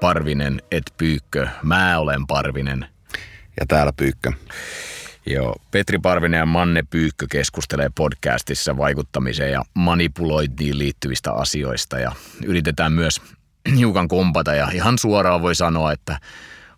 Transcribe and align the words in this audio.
Parvinen 0.00 0.62
et 0.70 0.82
Pyykkö. 0.96 1.48
Mä 1.62 1.98
olen 1.98 2.26
Parvinen. 2.26 2.86
Ja 3.60 3.66
täällä 3.68 3.92
Pyykkö. 3.96 4.32
Joo, 5.26 5.56
Petri 5.70 5.98
Parvinen 5.98 6.38
ja 6.38 6.46
Manne 6.46 6.82
Pyykkö 6.90 7.26
keskustelee 7.30 7.90
podcastissa 7.94 8.76
vaikuttamiseen 8.76 9.52
ja 9.52 9.62
manipulointiin 9.74 10.78
liittyvistä 10.78 11.32
asioista 11.32 11.98
ja 11.98 12.12
yritetään 12.46 12.92
myös 12.92 13.20
hiukan 13.76 14.08
kompata 14.08 14.54
ja 14.54 14.68
ihan 14.72 14.98
suoraan 14.98 15.42
voi 15.42 15.54
sanoa, 15.54 15.92
että 15.92 16.18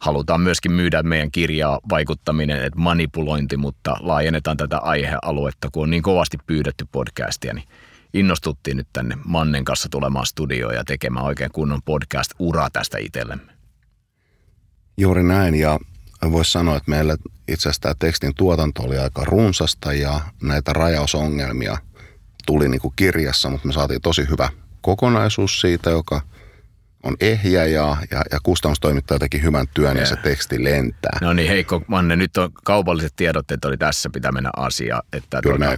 halutaan 0.01 0.41
myöskin 0.41 0.73
myydä 0.73 1.03
meidän 1.03 1.31
kirjaa 1.31 1.81
vaikuttaminen, 1.91 2.65
että 2.65 2.79
manipulointi, 2.79 3.57
mutta 3.57 3.97
laajennetaan 4.01 4.57
tätä 4.57 4.79
aihealuetta, 4.79 5.69
kun 5.73 5.83
on 5.83 5.91
niin 5.91 6.03
kovasti 6.03 6.39
pyydetty 6.47 6.87
podcastia, 6.93 7.55
niin 7.55 7.69
innostuttiin 8.15 8.77
nyt 8.77 8.89
tänne 8.93 9.19
Mannen 9.25 9.65
kanssa 9.65 9.89
tulemaan 9.89 10.27
studioon 10.27 10.75
ja 10.75 10.85
tekemään 10.85 11.25
oikein 11.27 11.51
kunnon 11.53 11.83
podcast-ura 11.83 12.71
tästä 12.73 12.99
itsellemme. 12.99 13.53
Juuri 14.97 15.23
näin 15.23 15.55
ja 15.55 15.79
voisi 16.31 16.53
sanoa, 16.53 16.77
että 16.77 16.91
meillä 16.91 17.17
itse 17.49 17.69
asiassa 17.69 17.83
tämä 17.83 17.95
tekstin 17.99 18.35
tuotanto 18.35 18.83
oli 18.83 18.99
aika 18.99 19.25
runsasta 19.25 19.93
ja 19.93 20.21
näitä 20.43 20.73
rajausongelmia 20.73 21.79
tuli 22.47 22.69
niin 22.69 22.81
kuin 22.81 22.95
kirjassa, 22.97 23.51
mutta 23.51 23.67
me 23.67 23.73
saatiin 23.73 24.01
tosi 24.01 24.29
hyvä 24.31 24.49
kokonaisuus 24.81 25.61
siitä, 25.61 25.91
joka 25.91 26.21
on 27.03 27.17
ehjä 27.21 27.65
ja, 27.65 27.97
ja, 28.11 28.23
ja 28.33 28.39
kustannustoimittaja 28.43 29.19
teki 29.19 29.43
hyvän 29.43 29.67
työn 29.75 29.97
ja, 29.97 30.03
ja 30.03 30.07
se 30.07 30.17
teksti 30.17 30.65
lentää. 30.65 31.19
No 31.21 31.33
niin, 31.33 31.49
Heikko 31.49 31.83
Manne, 31.87 32.17
nyt 32.17 32.37
on 32.37 32.53
kaupalliset 32.65 33.13
tiedotteet 33.17 33.65
oli 33.65 33.77
tässä 33.77 34.11
pitää 34.13 34.33
mennä 34.33 34.51
asia, 34.57 35.03
että 35.13 35.43
tuota, 35.43 35.77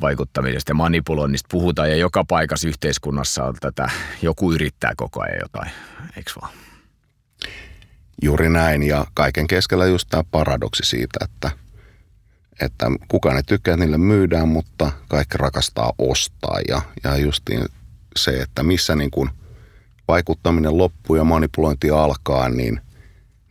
vaikuttamisesta 0.00 0.70
ja 0.70 0.74
manipuloinnista 0.74 1.48
puhutaan 1.50 1.90
ja 1.90 1.96
joka 1.96 2.24
paikassa 2.24 2.68
yhteiskunnassa 2.68 3.44
on 3.44 3.54
tätä, 3.60 3.90
joku 4.22 4.52
yrittää 4.52 4.92
koko 4.96 5.22
ajan 5.22 5.38
jotain, 5.42 5.70
eikö 6.16 6.30
vaan? 6.40 6.52
Juuri 8.22 8.48
näin 8.48 8.82
ja 8.82 9.06
kaiken 9.14 9.46
keskellä 9.46 9.86
just 9.86 10.08
tämä 10.10 10.24
paradoksi 10.30 10.82
siitä, 10.84 11.18
että, 11.24 11.50
että 12.60 12.86
kukaan 13.08 13.36
ei 13.36 13.42
tykkää, 13.42 13.74
että 13.74 13.84
niille 13.84 13.98
myydään, 13.98 14.48
mutta 14.48 14.92
kaikki 15.08 15.38
rakastaa 15.38 15.92
ostaa 15.98 16.58
ja, 16.68 16.82
ja 17.04 17.16
justiin 17.16 17.64
se, 18.16 18.30
että 18.30 18.62
missä 18.62 18.94
niin 18.94 19.10
kuin 19.10 19.30
vaikuttaminen 20.08 20.78
loppuu 20.78 21.16
ja 21.16 21.24
manipulointi 21.24 21.90
alkaa, 21.90 22.48
niin 22.48 22.80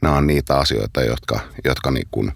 nämä 0.02 0.16
on 0.16 0.28
niitä 0.28 0.58
asioita, 0.58 1.04
jotka, 1.04 1.40
jotka 1.66 1.92
niin 1.92 2.08
kuin 2.12 2.32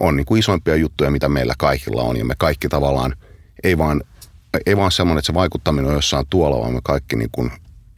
on 0.00 0.16
niin 0.16 0.26
kuin 0.26 0.38
isoimpia 0.38 0.76
juttuja, 0.76 1.10
mitä 1.10 1.28
meillä 1.28 1.54
kaikilla 1.58 2.02
on 2.02 2.16
ja 2.16 2.24
me 2.24 2.34
kaikki 2.38 2.68
tavallaan 2.68 3.14
ei 3.64 3.78
vaan, 3.78 4.02
ei 4.66 4.76
vaan 4.76 4.92
semmoinen, 4.92 5.18
että 5.18 5.26
se 5.26 5.34
vaikuttaminen 5.34 5.88
on 5.88 5.94
jossain 5.94 6.26
tuolla, 6.30 6.60
vaan 6.60 6.72
me 6.72 6.80
kaikki 6.84 7.16
niin 7.16 7.30
kuin 7.32 7.50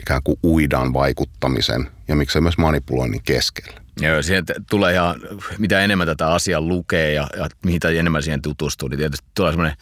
ikään 0.02 0.22
kuin 0.24 0.38
uidaan 0.44 0.92
vaikuttamisen 0.92 1.91
ja 2.08 2.16
miksei 2.16 2.42
myös 2.42 2.58
manipuloinnin 2.58 3.22
keskellä. 3.22 3.80
Joo, 4.00 4.22
siihen 4.22 4.44
tulee 4.70 4.94
ja 4.94 5.14
mitä 5.58 5.80
enemmän 5.80 6.06
tätä 6.06 6.32
asiaa 6.32 6.60
lukee 6.60 7.12
ja, 7.12 7.28
ja 7.36 7.48
mitä 7.64 7.88
enemmän 7.88 8.22
siihen 8.22 8.42
tutustuu, 8.42 8.88
niin 8.88 8.98
tietysti 8.98 9.28
tulee 9.36 9.52
semmoinen 9.52 9.77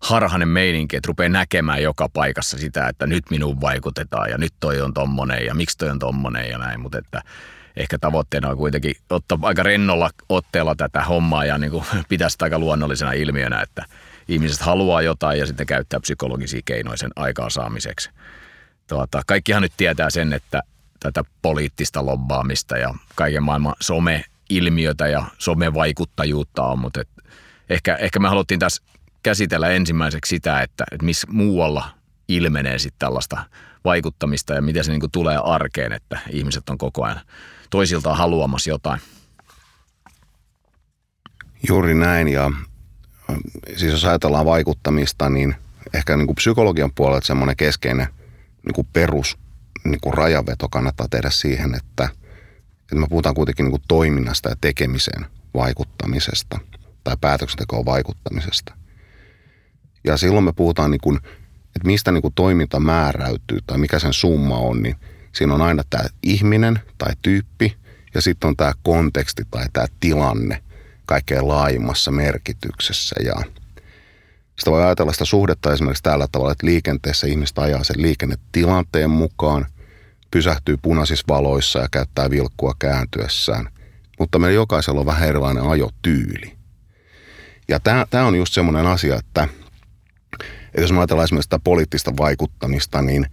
harhainen 0.00 0.48
meininki, 0.48 0.96
että 0.96 1.06
rupeaa 1.06 1.28
näkemään 1.28 1.82
joka 1.82 2.08
paikassa 2.08 2.58
sitä, 2.58 2.88
että 2.88 3.06
nyt 3.06 3.24
minun 3.30 3.60
vaikutetaan 3.60 4.30
ja 4.30 4.38
nyt 4.38 4.54
toi 4.60 4.80
on 4.80 4.94
tommonen 4.94 5.46
ja 5.46 5.54
miksi 5.54 5.78
toi 5.78 5.90
on 5.90 5.98
tommonen 5.98 6.50
ja 6.50 6.58
näin, 6.58 6.80
mutta 6.80 6.98
että 6.98 7.22
ehkä 7.78 7.98
tavoitteena 7.98 8.48
on 8.48 8.56
kuitenkin 8.56 8.94
ottaa 9.10 9.38
aika 9.42 9.62
rennolla 9.62 10.10
otteella 10.28 10.74
tätä 10.74 11.00
hommaa 11.04 11.44
ja 11.44 11.58
niin 11.58 11.70
kuin 11.70 11.84
pitää 12.08 12.28
sitä 12.28 12.44
aika 12.44 12.58
luonnollisena 12.58 13.12
ilmiönä, 13.12 13.62
että 13.62 13.84
ihmiset 14.28 14.60
haluaa 14.60 15.02
jotain 15.02 15.38
ja 15.38 15.46
sitten 15.46 15.66
käyttää 15.66 16.00
psykologisia 16.00 16.60
keinoja 16.64 16.96
sen 16.96 17.10
aikaansaamiseksi 17.16 18.10
tuota, 18.88 19.22
kaikkihan 19.26 19.62
nyt 19.62 19.72
tietää 19.76 20.10
sen, 20.10 20.32
että 20.32 20.62
tätä 21.00 21.24
poliittista 21.42 22.06
lobbaamista 22.06 22.76
ja 22.76 22.94
kaiken 23.14 23.42
maailman 23.42 23.74
some-ilmiötä 23.80 25.08
ja 25.08 25.24
somevaikuttajuutta 25.38 26.62
on, 26.62 26.78
mutta 26.78 27.00
et 27.00 27.08
ehkä, 27.70 27.96
ehkä 27.96 28.18
me 28.18 28.28
haluttiin 28.28 28.60
tässä 28.60 28.82
käsitellä 29.22 29.68
ensimmäiseksi 29.68 30.28
sitä, 30.28 30.60
että, 30.60 30.84
että 30.92 31.04
missä 31.04 31.26
muualla 31.30 31.90
ilmenee 32.28 32.78
sitten 32.78 32.98
tällaista 32.98 33.44
vaikuttamista 33.84 34.54
ja 34.54 34.62
miten 34.62 34.84
se 34.84 34.92
niin 34.92 35.10
tulee 35.12 35.38
arkeen, 35.44 35.92
että 35.92 36.18
ihmiset 36.30 36.68
on 36.68 36.78
koko 36.78 37.04
ajan 37.04 37.20
toisiltaan 37.70 38.16
haluamassa 38.16 38.70
jotain. 38.70 39.00
Juuri 41.68 41.94
näin 41.94 42.28
ja 42.28 42.50
siis 43.76 43.92
jos 43.92 44.04
ajatellaan 44.04 44.46
vaikuttamista, 44.46 45.30
niin 45.30 45.54
ehkä 45.94 46.16
niin 46.16 46.26
kuin 46.26 46.36
psykologian 46.36 46.92
puolelta 46.94 47.26
semmoinen 47.26 47.56
keskeinen 47.56 48.06
niin 48.66 48.74
kuin 48.74 48.88
perus 48.92 49.38
niin 49.84 50.00
kuin 50.00 50.14
rajaveto 50.14 50.68
kannattaa 50.68 51.08
tehdä 51.10 51.30
siihen, 51.30 51.74
että, 51.74 52.08
että 52.80 52.96
me 52.96 53.06
puhutaan 53.08 53.34
kuitenkin 53.34 53.64
niin 53.64 53.70
kuin 53.70 53.82
toiminnasta 53.88 54.48
ja 54.48 54.56
tekemiseen 54.60 55.26
vaikuttamisesta 55.54 56.58
tai 57.04 57.16
päätöksentekoon 57.20 57.84
vaikuttamisesta. 57.84 58.74
Ja 60.04 60.16
silloin 60.16 60.44
me 60.44 60.52
puhutaan, 60.52 60.90
niin 60.90 61.00
kuin, 61.00 61.16
että 61.66 61.86
mistä 61.86 62.12
niin 62.12 62.22
kuin 62.22 62.34
toiminta 62.34 62.80
määräytyy 62.80 63.58
tai 63.66 63.78
mikä 63.78 63.98
sen 63.98 64.12
summa 64.12 64.58
on, 64.58 64.82
niin 64.82 64.96
siinä 65.38 65.54
on 65.54 65.62
aina 65.62 65.82
tämä 65.90 66.04
ihminen 66.22 66.80
tai 66.98 67.12
tyyppi 67.22 67.76
ja 68.14 68.22
sitten 68.22 68.48
on 68.48 68.56
tämä 68.56 68.72
konteksti 68.82 69.42
tai 69.50 69.66
tämä 69.72 69.86
tilanne 70.00 70.62
kaikkein 71.06 71.48
laajimmassa 71.48 72.10
merkityksessä. 72.10 73.16
Ja 73.24 73.34
sitä 74.58 74.70
voi 74.70 74.84
ajatella 74.84 75.12
sitä 75.12 75.24
suhdetta 75.24 75.72
esimerkiksi 75.72 76.02
tällä 76.02 76.26
tavalla, 76.32 76.52
että 76.52 76.66
liikenteessä 76.66 77.26
ihmistä 77.26 77.60
ajaa 77.60 77.84
sen 77.84 78.02
liikennetilanteen 78.02 79.10
mukaan, 79.10 79.66
pysähtyy 80.30 80.76
punaisissa 80.76 81.24
valoissa 81.28 81.78
ja 81.78 81.88
käyttää 81.90 82.30
vilkkua 82.30 82.74
kääntyessään. 82.78 83.68
Mutta 84.18 84.38
meillä 84.38 84.54
jokaisella 84.54 85.00
on 85.00 85.06
vähän 85.06 85.28
erilainen 85.28 85.64
ajotyyli. 85.64 86.56
Ja 87.68 87.80
tämä 87.80 88.26
on 88.26 88.34
just 88.34 88.54
semmoinen 88.54 88.86
asia, 88.86 89.16
että, 89.16 89.48
että 90.64 90.80
jos 90.80 90.92
me 90.92 90.98
ajatellaan 90.98 91.24
esimerkiksi 91.24 91.46
sitä 91.46 91.58
poliittista 91.58 92.16
vaikuttamista, 92.16 93.02
niin 93.02 93.26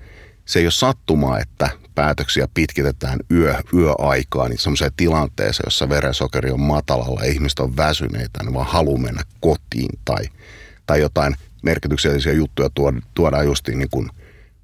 se 0.45 0.59
ei 0.59 0.65
ole 0.65 0.71
sattumaa, 0.71 1.39
että 1.39 1.69
päätöksiä 1.95 2.47
pitkitetään 2.53 3.19
yö, 3.31 3.55
yöaikaan 3.73 4.49
niin 4.49 4.59
semmoiseen 4.59 4.91
tilanteeseen, 4.97 5.67
jossa 5.67 5.89
verensokeri 5.89 6.51
on 6.51 6.59
matalalla 6.59 7.23
ja 7.23 7.31
ihmiset 7.31 7.59
on 7.59 7.77
väsyneitä, 7.77 8.43
niin 8.43 8.53
vaan 8.53 8.67
haluaa 8.67 9.01
mennä 9.01 9.21
kotiin 9.39 9.99
tai– 10.05 10.23
tai 10.87 11.01
jotain 11.01 11.35
merkityksellisiä 11.63 12.33
juttuja 12.33 12.69
tuodaan 13.13 13.45
justiin 13.45 13.79
niin 13.79 13.89
kuin 13.91 14.09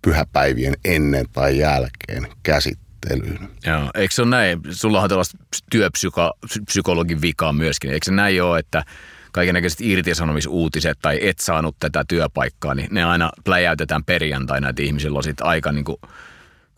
pyhäpäivien 0.02 0.74
ennen 0.86 1.26
tai 1.34 1.58
jälkeen 1.58 2.28
käsittelyyn. 2.44 3.50
Joo, 3.66 3.92
eikö 3.96 4.14
se 4.14 4.22
ole 4.22 4.30
näin? 4.30 4.62
Sulla 4.72 5.02
on 5.02 5.10
tällaista 5.10 5.38
työpsykologin 5.72 7.22
vikaa 7.22 7.54
myöskin. 7.54 7.92
Eikö 7.92 8.06
se 8.06 8.12
näin 8.12 8.44
ole, 8.44 8.60
että 8.60 8.84
kaikenlaiset 9.32 9.82
irtisanomisuutiset 9.82 10.98
tai 11.02 11.20
et 11.22 11.40
saanut 11.40 11.76
tätä 11.80 12.06
työpaikkaa, 12.08 12.76
niin 12.76 12.88
ne 12.92 13.04
aina 13.04 13.32
pläjäytetään 13.44 14.04
perjantaina, 14.04 14.70
että 14.70 14.82
ihmisillä 14.82 15.18
on 15.18 15.24
sitten 15.24 15.48
aika 15.48 15.72
niin 15.72 15.86
kuin 15.86 15.98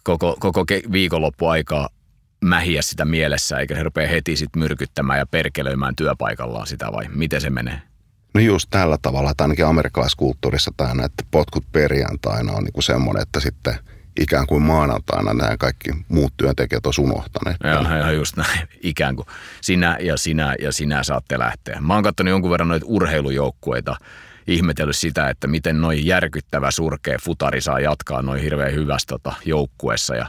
koko, 0.03 0.37
koko 0.39 0.65
viikonloppuaikaa 0.91 1.89
mähiä 2.43 2.81
sitä 2.81 3.05
mielessä, 3.05 3.57
eikä 3.57 3.75
he 3.75 3.83
rupea 3.83 4.07
heti 4.07 4.35
sitten 4.35 4.59
myrkyttämään 4.59 5.19
ja 5.19 5.25
perkelöimään 5.25 5.95
työpaikallaan 5.95 6.67
sitä 6.67 6.91
vai 6.91 7.05
miten 7.15 7.41
se 7.41 7.49
menee? 7.49 7.81
No 8.33 8.41
just 8.41 8.67
tällä 8.69 8.97
tavalla, 9.01 9.31
että 9.31 9.43
ainakin 9.43 9.65
amerikkalaiskulttuurissa 9.65 10.71
tämä, 10.77 11.05
että 11.05 11.23
potkut 11.31 11.65
perjantaina 11.71 12.53
on 12.53 12.63
niin 12.63 12.73
kuin 12.73 12.83
semmoinen, 12.83 13.21
että 13.21 13.39
sitten 13.39 13.75
ikään 14.19 14.47
kuin 14.47 14.61
maanantaina 14.61 15.33
nämä 15.33 15.57
kaikki 15.57 15.89
muut 16.07 16.33
työntekijät 16.37 16.85
on 16.85 16.93
unohtaneet. 16.99 17.57
Joo, 17.63 17.81
ihan 17.81 18.15
just 18.15 18.37
näin. 18.37 18.67
Ikään 18.81 19.15
kuin 19.15 19.25
sinä 19.61 19.97
ja 20.01 20.17
sinä 20.17 20.55
ja 20.61 20.71
sinä 20.71 21.03
saatte 21.03 21.39
lähteä. 21.39 21.81
Mä 21.81 21.93
oon 21.93 22.03
katsonut 22.03 22.31
jonkun 22.31 22.51
verran 22.51 22.67
noita 22.67 22.85
urheilujoukkueita, 22.89 23.95
ihmetellyt 24.47 24.95
sitä, 24.95 25.29
että 25.29 25.47
miten 25.47 25.81
noin 25.81 26.05
järkyttävä 26.05 26.71
surkea 26.71 27.17
futari 27.23 27.61
saa 27.61 27.79
jatkaa 27.79 28.21
noin 28.21 28.41
hirveän 28.41 28.73
hyvässä 28.73 29.07
tota, 29.09 29.33
joukkueessa. 29.45 30.15
Ja 30.15 30.27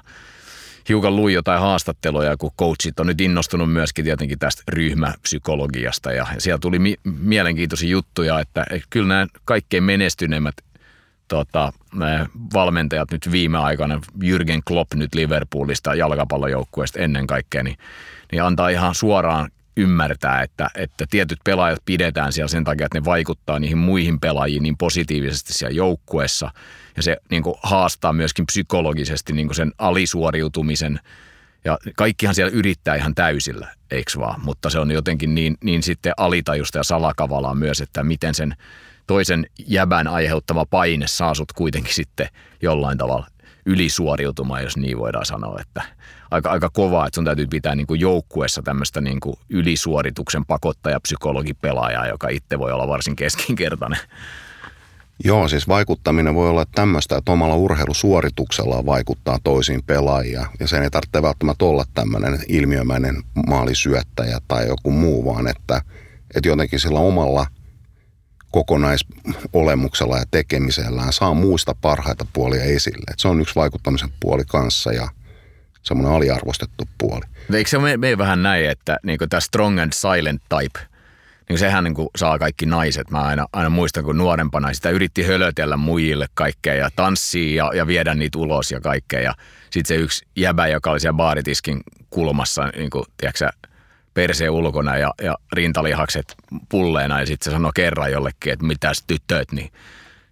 hiukan 0.88 1.16
luin 1.16 1.34
jotain 1.34 1.60
haastatteluja, 1.60 2.36
kun 2.36 2.50
coachit 2.58 3.00
on 3.00 3.06
nyt 3.06 3.20
innostunut 3.20 3.72
myöskin 3.72 4.04
tietenkin 4.04 4.38
tästä 4.38 4.62
ryhmäpsykologiasta. 4.68 6.12
Ja 6.12 6.26
siellä 6.38 6.58
tuli 6.58 6.78
mi- 6.78 7.00
mielenkiintoisia 7.04 7.90
juttuja, 7.90 8.40
että 8.40 8.66
kyllä 8.90 9.08
nämä 9.08 9.26
kaikkein 9.44 9.84
menestyneimmät 9.84 10.54
tota, 11.28 11.72
valmentajat 12.54 13.10
nyt 13.10 13.32
viime 13.32 13.58
aikana, 13.58 14.00
Jürgen 14.24 14.60
Klopp 14.64 14.94
nyt 14.94 15.14
Liverpoolista 15.14 15.94
jalkapallojoukkueesta 15.94 17.00
ennen 17.00 17.26
kaikkea, 17.26 17.62
niin, 17.62 17.76
niin 18.32 18.42
antaa 18.42 18.68
ihan 18.68 18.94
suoraan 18.94 19.50
ymmärtää, 19.76 20.42
että, 20.42 20.70
että 20.74 21.06
tietyt 21.10 21.38
pelaajat 21.44 21.82
pidetään 21.84 22.32
siellä 22.32 22.48
sen 22.48 22.64
takia, 22.64 22.86
että 22.86 22.98
ne 22.98 23.04
vaikuttaa 23.04 23.58
niihin 23.58 23.78
muihin 23.78 24.20
pelaajiin 24.20 24.62
niin 24.62 24.76
positiivisesti 24.76 25.52
siellä 25.52 25.76
joukkueessa– 25.76 26.50
ja 26.96 27.02
se 27.02 27.16
niin 27.30 27.42
kuin 27.42 27.54
haastaa 27.62 28.12
myöskin 28.12 28.46
psykologisesti 28.46 29.32
niin 29.32 29.46
kuin 29.46 29.56
sen 29.56 29.72
alisuoriutumisen 29.78 31.00
ja 31.64 31.78
kaikkihan 31.96 32.34
siellä 32.34 32.52
yrittää 32.52 32.94
ihan 32.94 33.14
täysillä, 33.14 33.74
eikö 33.90 34.12
vaan? 34.18 34.40
Mutta 34.44 34.70
se 34.70 34.78
on 34.78 34.90
jotenkin 34.90 35.34
niin, 35.34 35.56
niin 35.64 35.82
sitten 35.82 36.12
alitajusta 36.16 36.78
ja 36.78 36.84
salakavalaa 36.84 37.54
myös, 37.54 37.80
että 37.80 38.02
miten 38.02 38.34
sen 38.34 38.56
toisen 39.06 39.46
jäbän 39.66 40.08
aiheuttama 40.08 40.66
paine 40.66 41.06
saa 41.06 41.34
sut 41.34 41.52
kuitenkin 41.52 41.94
sitten 41.94 42.28
jollain 42.62 42.98
tavalla 42.98 43.26
ylisuoriutumaan, 43.66 44.62
jos 44.62 44.76
niin 44.76 44.98
voidaan 44.98 45.26
sanoa, 45.26 45.60
että 45.60 45.82
aika, 46.30 46.50
aika 46.50 46.70
kovaa, 46.70 47.06
että 47.06 47.14
sun 47.14 47.24
täytyy 47.24 47.46
pitää 47.46 47.74
niin 47.74 47.86
kuin 47.86 48.00
joukkuessa 48.00 48.62
tämmöistä 48.62 49.00
niin 49.00 49.20
kuin 49.20 49.36
ylisuorituksen 49.50 50.44
pakottaja 50.44 51.00
psykologipelaajaa, 51.00 52.06
joka 52.06 52.28
itse 52.28 52.58
voi 52.58 52.72
olla 52.72 52.88
varsin 52.88 53.16
keskinkertainen. 53.16 53.98
Joo, 55.24 55.48
siis 55.48 55.68
vaikuttaminen 55.68 56.34
voi 56.34 56.50
olla 56.50 56.64
tämmöistä, 56.74 57.16
että 57.16 57.32
omalla 57.32 57.56
urheilusuorituksella 57.56 58.86
vaikuttaa 58.86 59.38
toisiin 59.44 59.82
pelaajia. 59.82 60.46
Ja 60.60 60.68
sen 60.68 60.82
ei 60.82 60.90
tarvitse 60.90 61.22
välttämättä 61.22 61.64
olla 61.64 61.84
tämmöinen 61.94 62.38
ilmiömäinen 62.48 63.22
maalisyöttäjä 63.46 64.38
tai 64.48 64.68
joku 64.68 64.90
muu, 64.90 65.24
vaan 65.24 65.48
että, 65.48 65.82
että 66.34 66.48
jotenkin 66.48 66.80
sillä 66.80 66.98
omalla 66.98 67.46
kokonaisolemuksella 68.54 70.18
ja 70.18 70.24
tekemisellään 70.30 71.12
saa 71.12 71.34
muista 71.34 71.74
parhaita 71.80 72.26
puolia 72.32 72.64
esille. 72.64 73.04
Että 73.10 73.22
se 73.22 73.28
on 73.28 73.40
yksi 73.40 73.54
vaikuttamisen 73.54 74.10
puoli 74.20 74.44
kanssa 74.44 74.92
ja 74.92 75.08
semmoinen 75.82 76.14
aliarvostettu 76.14 76.84
puoli. 76.98 77.20
Eikö 77.54 77.70
se 77.70 77.78
mene 77.78 78.18
vähän 78.18 78.42
näin, 78.42 78.70
että 78.70 78.98
niin 79.02 79.18
tämä 79.30 79.40
strong 79.40 79.80
and 79.80 79.92
silent 79.92 80.42
type– 80.48 80.80
niin 81.48 81.58
sehän 81.58 81.84
niin 81.84 81.94
kuin 81.94 82.08
saa 82.16 82.38
kaikki 82.38 82.66
naiset. 82.66 83.10
Mä 83.10 83.20
aina, 83.20 83.46
aina 83.52 83.70
muistan, 83.70 84.04
kun 84.04 84.18
nuorempana 84.18 84.74
sitä 84.74 84.90
yritti 84.90 85.22
hölötellä 85.22 85.76
muille 85.76 86.26
kaikkea 86.34 86.74
ja 86.74 86.90
tanssii 86.96 87.54
ja, 87.54 87.70
ja 87.74 87.86
viedä 87.86 88.14
niitä 88.14 88.38
ulos 88.38 88.70
ja 88.70 88.80
kaikkea. 88.80 89.20
Ja 89.20 89.34
sitten 89.70 89.96
se 89.96 90.02
yksi 90.02 90.26
jäbä, 90.36 90.66
joka 90.66 90.90
oli 90.90 91.00
siellä 91.00 91.16
baaritiskin 91.16 91.80
kulmassa, 92.10 92.66
niin 92.76 92.90
kuin, 92.90 93.04
tiedätkö, 93.16 93.48
perseen 94.14 94.50
ulkona 94.50 94.96
ja, 94.96 95.14
ja 95.22 95.38
rintalihakset 95.52 96.34
pulleena 96.68 97.20
ja 97.20 97.26
sitten 97.26 97.44
se 97.44 97.50
sanoi 97.50 97.72
kerran 97.74 98.12
jollekin, 98.12 98.52
että 98.52 98.66
mitäs 98.66 99.04
tytöt, 99.06 99.52
niin 99.52 99.72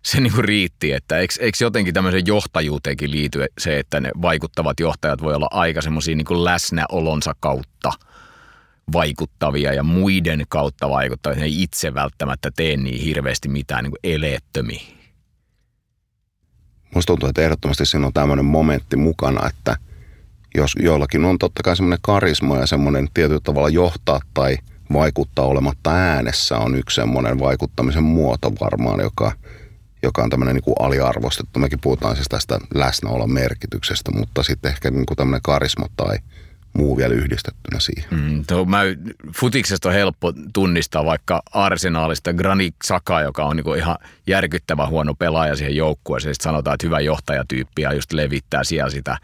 se 0.02 0.20
niin 0.20 0.32
kuin 0.32 0.44
riitti, 0.44 0.92
että 0.92 1.18
eikö, 1.18 1.34
eikö 1.40 1.58
jotenkin 1.60 1.94
tämmöisen 1.94 2.26
johtajuuteenkin 2.26 3.10
liity 3.10 3.44
se, 3.58 3.78
että 3.78 4.00
ne 4.00 4.10
vaikuttavat 4.22 4.80
johtajat 4.80 5.22
voi 5.22 5.34
olla 5.34 5.48
aika 5.50 5.82
semmoisia 5.82 6.16
niin 6.16 6.44
läsnäolonsa 6.44 7.34
kautta– 7.40 7.92
vaikuttavia 8.92 9.72
ja 9.72 9.82
muiden 9.82 10.44
kautta 10.48 10.90
vaikuttavia. 10.90 11.38
Ne 11.38 11.44
ei 11.44 11.62
itse 11.62 11.94
välttämättä 11.94 12.50
tee 12.50 12.76
niin 12.76 13.00
hirveästi 13.00 13.48
mitään 13.48 13.84
niin 13.84 13.92
eleettömiä. 14.04 14.82
Musta 16.94 17.06
tuntuu, 17.06 17.28
että 17.28 17.42
ehdottomasti 17.42 17.86
siinä 17.86 18.06
on 18.06 18.12
tämmöinen 18.12 18.44
momentti 18.44 18.96
mukana, 18.96 19.48
että 19.48 19.76
jos 20.54 20.72
joillakin 20.80 21.24
on 21.24 21.38
totta 21.38 21.62
kai 21.62 21.76
semmoinen 21.76 21.98
karisma 22.02 22.56
ja 22.56 22.66
semmoinen 22.66 23.08
tietyllä 23.14 23.40
tavalla 23.44 23.68
johtaa 23.68 24.20
tai 24.34 24.56
vaikuttaa 24.92 25.44
olematta 25.44 25.90
äänessä 25.90 26.58
on 26.58 26.74
yksi 26.74 26.94
semmoinen 26.94 27.38
vaikuttamisen 27.38 28.02
muoto 28.02 28.52
varmaan, 28.60 29.00
joka, 29.00 29.32
joka 30.02 30.22
on 30.22 30.30
tämmöinen 30.30 30.54
niin 30.54 30.64
kuin 30.64 30.76
aliarvostettu. 30.80 31.58
Mekin 31.58 31.80
puhutaan 31.80 32.16
siis 32.16 32.28
tästä 32.28 32.58
läsnäolon 32.74 33.32
merkityksestä, 33.32 34.10
mutta 34.10 34.42
sitten 34.42 34.70
ehkä 34.70 34.90
niin 34.90 35.06
kuin 35.06 35.16
tämmöinen 35.16 35.42
karisma 35.42 35.86
tai– 35.96 36.18
muu 36.72 36.96
vielä 36.96 37.14
yhdistettynä 37.14 37.80
siihen. 37.80 38.08
Mm, 38.10 38.44
tuo, 38.44 38.64
mä, 38.64 38.80
futiksesta 39.36 39.88
on 39.88 39.94
helppo 39.94 40.32
tunnistaa 40.52 41.04
vaikka 41.04 41.42
arsenaalista 41.52 42.32
Granit 42.32 42.74
Saka, 42.84 43.20
joka 43.20 43.44
on 43.44 43.56
niinku 43.56 43.74
ihan 43.74 43.96
järkyttävä 44.26 44.86
huono 44.86 45.14
pelaaja 45.14 45.56
siihen 45.56 45.76
joukkueeseen. 45.76 46.34
Sitten 46.34 46.50
sanotaan, 46.50 46.74
että 46.74 46.86
hyvä 46.86 47.00
johtajatyyppi 47.00 47.82
ja 47.82 47.92
just 47.92 48.12
levittää 48.12 48.64
siellä 48.64 48.90
sitä, 48.90 49.18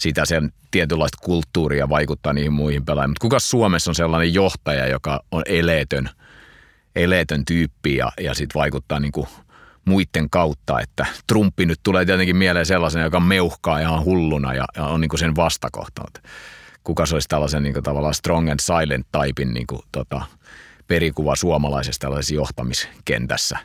sitä 0.00 0.24
sen 0.24 0.52
tietynlaista 0.70 1.18
kulttuuria 1.24 1.88
vaikuttaa 1.88 2.32
niihin 2.32 2.52
muihin 2.52 2.84
pelaajiin. 2.84 3.10
Mutta 3.10 3.22
kuka 3.22 3.38
Suomessa 3.38 3.90
on 3.90 3.94
sellainen 3.94 4.34
johtaja, 4.34 4.86
joka 4.86 5.20
on 5.30 5.42
eleetön, 5.46 6.10
eleetön 6.96 7.44
tyyppi 7.44 7.96
ja, 7.96 8.12
ja 8.20 8.34
sitten 8.34 8.60
vaikuttaa 8.60 9.00
niinku 9.00 9.28
muiden 9.84 10.30
kautta, 10.30 10.80
että 10.80 11.06
Trumpi 11.26 11.66
nyt 11.66 11.80
tulee 11.82 12.04
tietenkin 12.04 12.36
mieleen 12.36 12.66
sellaisen, 12.66 13.02
joka 13.02 13.20
meuhkaa 13.20 13.78
ihan 13.78 14.04
hulluna 14.04 14.54
ja, 14.54 14.64
ja 14.76 14.84
on 14.84 15.00
niinku 15.00 15.16
sen 15.16 15.36
vastakohta 15.36 16.02
kuka 16.84 17.06
se 17.06 17.14
olisi 17.16 17.28
tällaisen 17.28 17.62
niin 17.62 17.72
kuin, 17.72 17.82
tavallaan 17.82 18.14
strong 18.14 18.50
and 18.50 18.60
silent 18.60 19.06
typein 19.12 19.54
niin 19.54 19.66
kuin, 19.66 19.82
tota, 19.92 20.22
perikuva 20.86 21.36
suomalaisessa 21.36 22.00
tällaisessa 22.00 22.34
johtamiskentässä. 22.34 23.58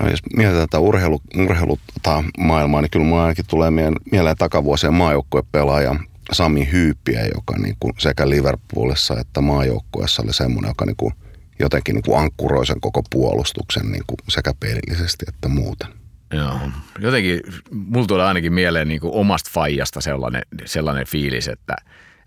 No 0.00 0.10
jos 0.10 0.20
mietitään 0.36 0.68
tätä 0.68 0.78
urheilu, 0.78 1.20
urheilu 1.38 1.78
tota, 1.94 2.24
maailmaa, 2.38 2.80
niin 2.80 2.90
kyllä 2.90 3.06
mulla 3.06 3.22
ainakin 3.22 3.44
tulee 3.48 3.70
mieleen 4.10 4.36
takavuosien 4.38 4.94
maajoukkuepelaaja 4.94 5.94
Sami 6.32 6.68
Hyyppiä, 6.72 7.26
joka 7.34 7.58
niin 7.58 7.76
kuin 7.80 7.92
sekä 7.98 8.28
Liverpoolissa 8.28 9.20
että 9.20 9.40
maajoukkueessa 9.40 10.22
oli 10.22 10.32
semmoinen, 10.32 10.68
joka 10.68 10.86
niin 10.86 10.96
kuin 10.96 11.14
jotenkin 11.58 11.94
niin 11.94 12.02
kuin 12.02 12.18
ankkuroi 12.18 12.66
sen 12.66 12.80
koko 12.80 13.02
puolustuksen 13.10 13.92
niin 13.92 14.04
kuin 14.06 14.16
sekä 14.28 14.52
pelillisesti 14.60 15.24
että 15.28 15.48
muuten. 15.48 15.88
Joo. 16.32 16.58
Jotenkin 16.98 17.40
mulla 17.70 18.06
tulee 18.06 18.26
ainakin 18.26 18.52
mieleen 18.52 18.88
niin 18.88 19.00
kuin 19.00 19.14
omasta 19.14 19.50
faijasta 19.52 20.00
sellainen, 20.00 20.42
sellainen 20.64 21.06
fiilis, 21.06 21.48
että, 21.48 21.76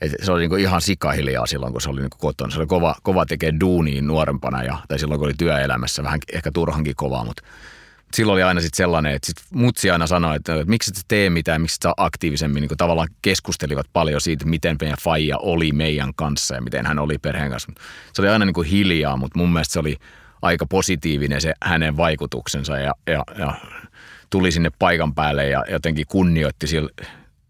että 0.02 0.26
se 0.26 0.32
oli 0.32 0.40
niin 0.40 0.50
kuin 0.50 0.62
ihan 0.62 0.82
sikahiljaa 0.82 1.46
silloin, 1.46 1.72
kun 1.72 1.82
se 1.82 1.90
oli 1.90 2.02
niin 2.02 2.10
kuin 2.10 2.20
kotona. 2.20 2.52
Se 2.52 2.60
oli 2.60 2.68
kova, 2.68 2.96
kova 3.04 3.26
tekee 3.26 3.54
duuniin 3.60 4.08
nuorempana, 4.08 4.64
ja, 4.64 4.78
tai 4.88 5.00
silloin 5.00 5.20
kun 5.20 5.28
oli 5.28 5.34
työelämässä 5.38 6.04
vähän 6.04 6.20
ehkä 6.34 6.52
turhankin 6.52 6.96
kovaa, 6.96 7.26
mutta 7.26 7.44
silloin 8.14 8.34
oli 8.34 8.44
aina 8.44 8.62
sitten 8.62 8.78
sellainen, 8.78 9.14
että 9.14 9.26
sit 9.26 9.38
mutsi 9.52 9.92
aina 9.92 10.08
sanoi, 10.08 10.36
että, 10.36 10.54
että 10.54 10.70
miksi 10.70 10.92
et 10.92 11.06
tee 11.08 11.30
mitään, 11.30 11.62
miksi 11.62 11.78
sä 11.84 11.94
aktiivisemmin 11.98 12.62
niin 12.62 12.70
kuin 12.70 12.78
tavallaan 12.78 13.08
keskustelivat 13.22 13.88
paljon 13.94 14.22
siitä, 14.22 14.46
miten 14.46 14.78
meidän 14.82 14.98
faija 15.02 15.38
oli 15.38 15.72
meidän 15.72 16.14
kanssa 16.16 16.56
ja 16.56 16.62
miten 16.62 16.86
hän 16.86 17.00
oli 17.00 17.18
perheen 17.18 17.52
kanssa. 17.52 17.72
Se 18.14 18.22
oli 18.22 18.30
aina 18.30 18.46
niin 18.46 18.54
kuin 18.54 18.68
hiljaa, 18.68 19.18
mutta 19.18 19.40
mun 19.40 19.54
mielestä 19.54 19.74
se 19.74 19.80
oli 19.80 19.98
aika 20.42 20.66
positiivinen 20.66 21.42
se 21.42 21.54
hänen 21.64 21.98
vaikutuksensa 21.98 22.78
ja, 22.78 22.94
ja, 23.08 23.24
ja 23.38 23.54
tuli 24.30 24.52
sinne 24.52 24.72
paikan 24.80 25.16
päälle 25.16 25.48
ja 25.48 25.66
jotenkin 25.72 26.06
kunnioitti 26.08 26.68
sillä, 26.68 26.90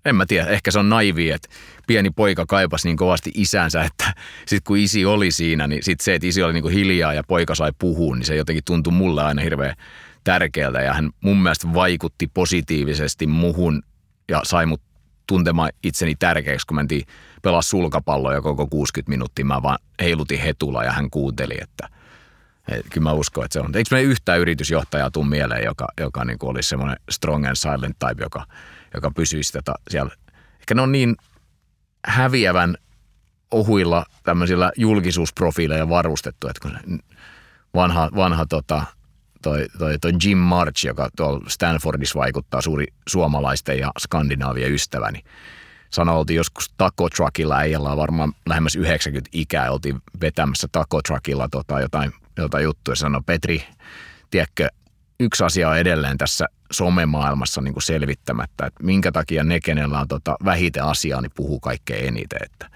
en 0.06 0.16
mä 0.16 0.26
tiedä, 0.26 0.48
ehkä 0.48 0.72
se 0.72 0.80
on 0.80 0.90
naivi, 0.90 1.32
että 1.32 1.50
pieni 1.88 2.10
poika 2.10 2.46
kaipasi 2.46 2.88
niin 2.88 2.98
kovasti 2.98 3.32
isänsä, 3.34 3.84
että 3.84 4.14
sitten 4.40 4.68
kun 4.68 4.78
isi 4.78 5.06
oli 5.06 5.32
siinä, 5.32 5.68
niin 5.68 5.84
sitten 5.84 6.04
se, 6.04 6.16
että 6.16 6.28
isi 6.28 6.44
oli 6.44 6.54
niin 6.54 6.62
kuin 6.62 6.74
hiljaa 6.74 7.14
ja 7.14 7.24
poika 7.28 7.56
sai 7.56 7.72
puhua, 7.80 8.16
niin 8.16 8.26
se 8.26 8.36
jotenkin 8.36 8.64
tuntui 8.64 8.94
mulle 8.94 9.24
aina 9.24 9.42
hirveän 9.42 9.76
tärkeältä 10.24 10.82
ja 10.82 10.94
hän 10.94 11.10
mun 11.22 11.44
mielestä 11.44 11.74
vaikutti 11.74 12.28
positiivisesti 12.28 13.28
muhun 13.28 13.84
ja 14.30 14.42
sai 14.44 14.66
mut 14.66 14.82
tuntemaan 15.28 15.72
itseni 15.84 16.16
tärkeäksi, 16.16 16.68
kun 16.68 16.76
mentiin 16.76 17.06
pelaa 17.42 17.62
sulkapalloa 17.62 18.42
koko 18.42 18.68
60 18.68 19.10
minuuttia. 19.10 19.46
Mä 19.46 19.64
vaan 19.64 19.80
heilutin 20.02 20.40
hetula 20.40 20.84
ja 20.84 20.92
hän 20.92 21.10
kuunteli, 21.10 21.58
että 21.62 21.90
et 22.72 22.86
kyllä 22.94 23.04
mä 23.04 23.12
uskon, 23.12 23.46
että 23.46 23.54
se 23.54 23.60
on. 23.60 23.76
Eikö 23.76 23.96
me 23.96 24.02
yhtään 24.02 24.40
yritysjohtajaa 24.40 25.12
tuu 25.12 25.24
mieleen, 25.24 25.66
joka, 25.66 25.88
joka 26.00 26.26
niin 26.26 26.40
kuin 26.40 26.50
olisi 26.50 26.70
semmoinen 26.70 26.98
strong 27.10 27.48
and 27.48 27.56
silent 27.56 28.00
type, 28.00 28.24
joka, 28.24 28.46
joka 28.94 29.12
pysyisi 29.12 29.54
tätä 29.54 29.74
siellä. 29.90 30.12
Ehkä 30.60 30.76
ne 30.76 30.82
on 30.82 30.92
niin 30.92 31.16
häviävän 32.06 32.78
ohuilla 33.52 34.06
tämmöisillä 34.24 34.72
julkisuusprofiileilla 34.78 35.90
varustettu, 35.90 36.48
että 36.48 36.62
kun 36.62 37.00
vanha, 37.74 38.10
vanha 38.16 38.46
tota, 38.46 38.84
toi, 39.42 39.68
toi, 39.78 40.00
toi 40.00 40.12
Jim 40.24 40.38
March, 40.38 40.86
joka 40.86 41.10
tuolla 41.18 41.50
Stanfordissa 41.50 42.20
vaikuttaa 42.20 42.62
suuri 42.62 42.88
suomalaisten 43.08 43.80
ja 43.80 43.92
skandinaavien 44.00 44.72
ystävä, 44.72 45.12
niin 45.12 45.26
sanoi, 45.90 46.18
oltiin 46.18 46.38
joskus 46.38 46.74
taco 46.78 47.10
truckilla, 47.10 47.64
ei 47.64 47.76
on 47.76 47.98
varmaan 47.98 48.34
lähemmäs 48.50 48.76
90 48.76 49.30
ikää, 49.34 49.72
oltiin 49.72 50.02
vetämässä 50.22 50.68
taco 50.72 51.02
truckilla 51.02 51.48
tota, 51.50 51.82
jotain 51.82 52.14
jotain 52.38 52.64
juttuja 52.64 52.96
sanoi, 52.96 53.22
Petri, 53.26 53.64
tiedätkö, 54.30 54.68
yksi 55.20 55.44
asia 55.44 55.70
on 55.70 55.78
edelleen 55.78 56.18
tässä 56.18 56.46
somemaailmassa 56.72 57.62
niin 57.62 57.74
kuin 57.74 57.84
selvittämättä, 57.84 58.66
että 58.66 58.84
minkä 58.84 59.12
takia 59.12 59.44
ne, 59.44 59.60
kenellä 59.60 60.00
on 60.00 60.08
tota 60.08 60.38
vähiten 60.46 60.84
asiaa, 60.84 61.22
niin 61.22 61.32
puhuu 61.36 61.60
kaikkein 61.60 62.08
eniten, 62.08 62.40
että 62.44 62.70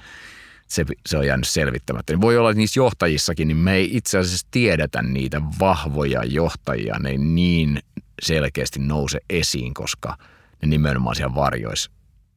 se, 0.67 0.85
se 1.05 1.17
on 1.17 1.27
jäänyt 1.27 1.47
selvittämättä. 1.47 2.13
Niin 2.13 2.21
voi 2.21 2.37
olla, 2.37 2.49
että 2.49 2.57
niissä 2.57 2.79
johtajissakin, 2.79 3.47
niin 3.47 3.57
me 3.57 3.73
ei 3.73 3.97
itse 3.97 4.17
asiassa 4.17 4.47
tiedetä 4.51 5.01
niitä 5.01 5.41
vahvoja 5.59 6.23
johtajia, 6.23 6.99
ne 6.99 7.09
ei 7.09 7.17
niin 7.17 7.79
selkeästi 8.21 8.79
nouse 8.79 9.19
esiin, 9.29 9.73
koska 9.73 10.17
ne 10.61 10.67
nimenomaan 10.67 11.15
siellä 11.15 11.35
varjoissa 11.35 11.91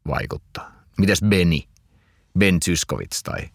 vaikuttaa. 0.08 0.82
Mites 0.98 1.20
Beni, 1.28 1.68
Ben 2.38 2.60
Zyskowicz 2.64 3.22
tai, 3.22 3.48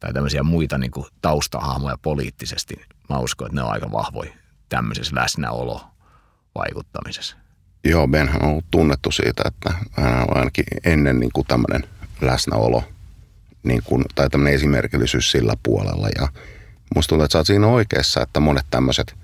tai 0.00 0.12
tämmöisiä 0.12 0.42
muita 0.42 0.78
niin 0.78 0.90
kuin 0.90 1.06
taustahahmoja 1.22 1.98
poliittisesti, 2.02 2.74
mä 3.08 3.18
uskon, 3.18 3.46
että 3.46 3.56
ne 3.56 3.62
on 3.62 3.72
aika 3.72 3.92
vahvoja 3.92 4.43
tämmöisessä 4.74 5.16
läsnäolo 5.16 5.80
vaikuttamisessa. 6.54 7.36
Joo, 7.84 8.08
Benhän 8.08 8.42
on 8.42 8.50
ollut 8.50 8.64
tunnettu 8.70 9.10
siitä, 9.10 9.42
että 9.46 9.74
hän 9.92 10.22
on 10.22 10.36
ainakin 10.36 10.64
ennen 10.84 11.20
niin 11.20 11.32
kuin 11.32 11.46
tämmöinen 11.46 11.88
läsnäolo 12.20 12.84
niin 13.62 13.82
kuin, 13.84 14.04
tai 14.14 14.30
tämmöinen 14.30 14.54
esimerkillisyys 14.54 15.30
sillä 15.30 15.54
puolella. 15.62 16.08
Ja 16.18 16.28
musta 16.94 17.08
tuntuu, 17.08 17.24
että 17.24 17.32
sä 17.32 17.38
oot 17.38 17.46
siinä 17.46 17.66
oikeassa, 17.66 18.22
että 18.22 18.40
monet 18.40 18.66
tämmöiset 18.70 19.14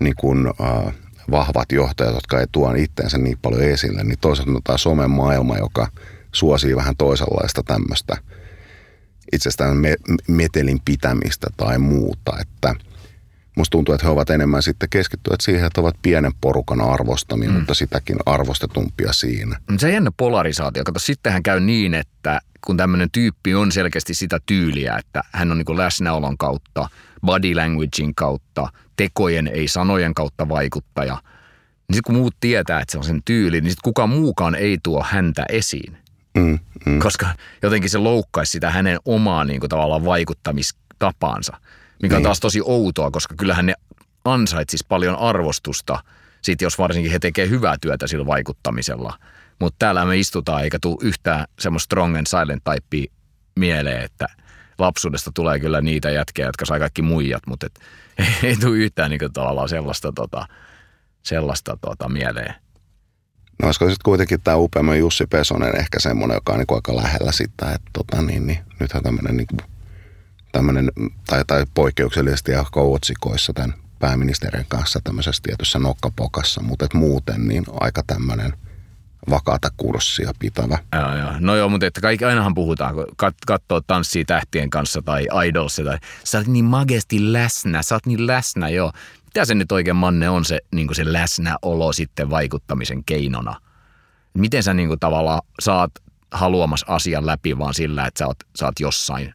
niin 0.00 0.14
kuin, 0.16 0.46
äh, 0.46 0.94
vahvat 1.30 1.72
johtajat, 1.72 2.14
jotka 2.14 2.40
ei 2.40 2.46
tuo 2.52 2.74
itteensä 2.74 3.18
niin 3.18 3.38
paljon 3.42 3.62
esille, 3.62 4.04
niin 4.04 4.18
toisaalta 4.20 4.52
on 4.52 4.62
tämä 4.64 4.78
somen 4.78 5.10
maailma, 5.10 5.58
joka 5.58 5.88
suosii 6.32 6.76
vähän 6.76 6.96
toisenlaista 6.96 7.62
tämmöistä 7.62 8.16
itsestään 9.32 9.76
me- 9.76 9.96
metelin 10.28 10.80
pitämistä 10.84 11.46
tai 11.56 11.78
muuta, 11.78 12.38
että– 12.40 12.74
musta 13.56 13.70
tuntuu, 13.70 13.94
että 13.94 14.06
he 14.06 14.12
ovat 14.12 14.30
enemmän 14.30 14.62
sitten 14.62 14.88
keskittyneet 14.88 15.40
siihen, 15.40 15.64
että 15.66 15.80
ovat 15.80 15.96
pienen 16.02 16.32
porukan 16.40 16.80
arvostamia, 16.80 17.48
mm. 17.48 17.54
mutta 17.54 17.74
sitäkin 17.74 18.16
arvostetumpia 18.26 19.12
siinä. 19.12 19.58
Se 19.76 19.92
jännä 19.92 20.10
polarisaatio. 20.16 20.84
Kato, 20.84 20.98
sittenhän 20.98 21.42
käy 21.42 21.60
niin, 21.60 21.94
että 21.94 22.40
kun 22.66 22.76
tämmöinen 22.76 23.10
tyyppi 23.10 23.54
on 23.54 23.72
selkeästi 23.72 24.14
sitä 24.14 24.38
tyyliä, 24.46 24.96
että 24.98 25.22
hän 25.32 25.52
on 25.52 25.58
niin 25.58 25.78
läsnäolon 25.78 26.38
kautta, 26.38 26.88
body 27.26 27.54
languagein 27.54 28.14
kautta, 28.14 28.68
tekojen 28.96 29.46
ei 29.46 29.68
sanojen 29.68 30.14
kautta 30.14 30.48
vaikuttaja, 30.48 31.14
niin 31.14 31.96
sitten 31.96 32.02
kun 32.04 32.14
muut 32.14 32.36
tietää, 32.40 32.80
että 32.80 32.92
se 32.92 32.98
on 32.98 33.04
sen 33.04 33.22
tyyli, 33.24 33.60
niin 33.60 33.70
sitten 33.70 33.84
kukaan 33.84 34.10
muukaan 34.10 34.54
ei 34.54 34.78
tuo 34.82 35.04
häntä 35.08 35.44
esiin. 35.48 35.96
Mm, 36.36 36.58
mm. 36.86 36.98
Koska 36.98 37.26
jotenkin 37.62 37.90
se 37.90 37.98
loukkaisi 37.98 38.52
sitä 38.52 38.70
hänen 38.70 38.98
omaa 39.04 39.44
niin 39.44 39.60
kuin, 39.60 39.70
tavallaan 39.70 40.04
vaikuttamistapaansa 40.04 41.56
mikä 42.02 42.14
on 42.14 42.18
niin. 42.18 42.24
taas 42.24 42.40
tosi 42.40 42.60
outoa, 42.64 43.10
koska 43.10 43.34
kyllähän 43.38 43.66
ne 43.66 43.74
ansaitsisi 44.24 44.84
paljon 44.88 45.16
arvostusta, 45.16 46.04
sit 46.42 46.62
jos 46.62 46.78
varsinkin 46.78 47.12
he 47.12 47.18
tekee 47.18 47.48
hyvää 47.48 47.76
työtä 47.80 48.06
sillä 48.06 48.26
vaikuttamisella. 48.26 49.18
Mutta 49.60 49.76
täällä 49.78 50.04
me 50.04 50.18
istutaan 50.18 50.64
eikä 50.64 50.78
tule 50.78 50.98
yhtään 51.02 51.46
semmoista 51.58 51.84
strong 51.84 52.16
and 52.16 52.26
silent 52.26 52.62
type 52.64 53.12
mieleen, 53.56 54.02
että 54.02 54.26
lapsuudesta 54.78 55.30
tulee 55.34 55.60
kyllä 55.60 55.80
niitä 55.80 56.10
jätkiä, 56.10 56.46
jotka 56.46 56.64
sai 56.64 56.78
kaikki 56.78 57.02
muijat, 57.02 57.42
mutta 57.46 57.66
et, 57.66 57.80
ei, 58.18 58.26
ei 58.48 58.56
tule 58.56 58.76
yhtään 58.76 59.10
niin 59.10 59.32
tavallaan 59.32 59.68
sellaista, 59.68 60.12
tota, 60.12 60.46
sellaista 61.22 61.78
tota, 61.80 62.08
mieleen. 62.08 62.54
No 63.62 63.66
olisiko 63.66 63.84
sitten 63.84 64.04
kuitenkin 64.04 64.40
tämä 64.40 64.56
upeamman 64.56 64.98
Jussi 64.98 65.26
Pesonen 65.26 65.76
ehkä 65.76 66.00
semmoinen, 66.00 66.34
joka 66.34 66.52
on 66.52 66.58
niin 66.58 66.74
aika 66.74 66.96
lähellä 66.96 67.32
sitä, 67.32 67.72
että 67.72 67.90
tota, 67.92 68.22
niin, 68.22 68.46
niin, 68.46 68.58
nythän 68.80 69.02
tämmöinen 69.02 69.36
niin 69.36 69.46
tämmöinen, 70.54 70.90
tai, 71.26 71.44
tai 71.46 71.64
poikkeuksellisesti 71.74 72.52
ja 72.52 72.64
otsikoissa 72.74 73.52
tämän 73.52 73.74
pääministerin 73.98 74.66
kanssa 74.68 75.00
tämmöisessä 75.04 75.42
tietyssä 75.42 75.78
nokkapokassa, 75.78 76.62
mutta 76.62 76.84
et 76.84 76.94
muuten 76.94 77.48
niin 77.48 77.64
aika 77.80 78.02
tämmöinen 78.06 78.52
vakaata 79.30 79.68
kurssia 79.76 80.32
pitävä. 80.38 80.78
Joo, 80.92 81.16
joo. 81.16 81.32
No 81.40 81.56
joo, 81.56 81.68
mutta 81.68 81.86
että 81.86 82.00
kaikki, 82.00 82.24
ainahan 82.24 82.54
puhutaan, 82.54 82.94
kun 82.94 83.06
kat, 83.16 83.34
katsoo 83.46 83.80
tanssia 83.80 84.24
tähtien 84.24 84.70
kanssa 84.70 85.02
tai 85.02 85.26
idols, 85.48 85.80
tai 85.84 85.98
sä 86.24 86.38
oot 86.38 86.46
niin 86.46 86.64
magesti 86.64 87.32
läsnä, 87.32 87.82
sä 87.82 87.94
oot 87.94 88.06
niin 88.06 88.26
läsnä, 88.26 88.68
joo. 88.68 88.92
Mitä 89.24 89.44
se 89.44 89.54
nyt 89.54 89.72
oikein, 89.72 89.96
Manne, 89.96 90.28
on 90.28 90.44
se, 90.44 90.60
niin 90.74 90.94
se 90.94 91.12
läsnäolo 91.12 91.92
sitten 91.92 92.30
vaikuttamisen 92.30 93.04
keinona? 93.04 93.60
Miten 94.34 94.62
sä 94.62 94.74
niin 94.74 94.98
tavallaan 95.00 95.42
saat 95.60 95.90
haluamas 96.30 96.84
asian 96.88 97.26
läpi 97.26 97.58
vaan 97.58 97.74
sillä, 97.74 98.06
että 98.06 98.18
sä 98.18 98.26
oot, 98.26 98.38
sä 98.58 98.66
oot 98.66 98.80
jossain 98.80 99.34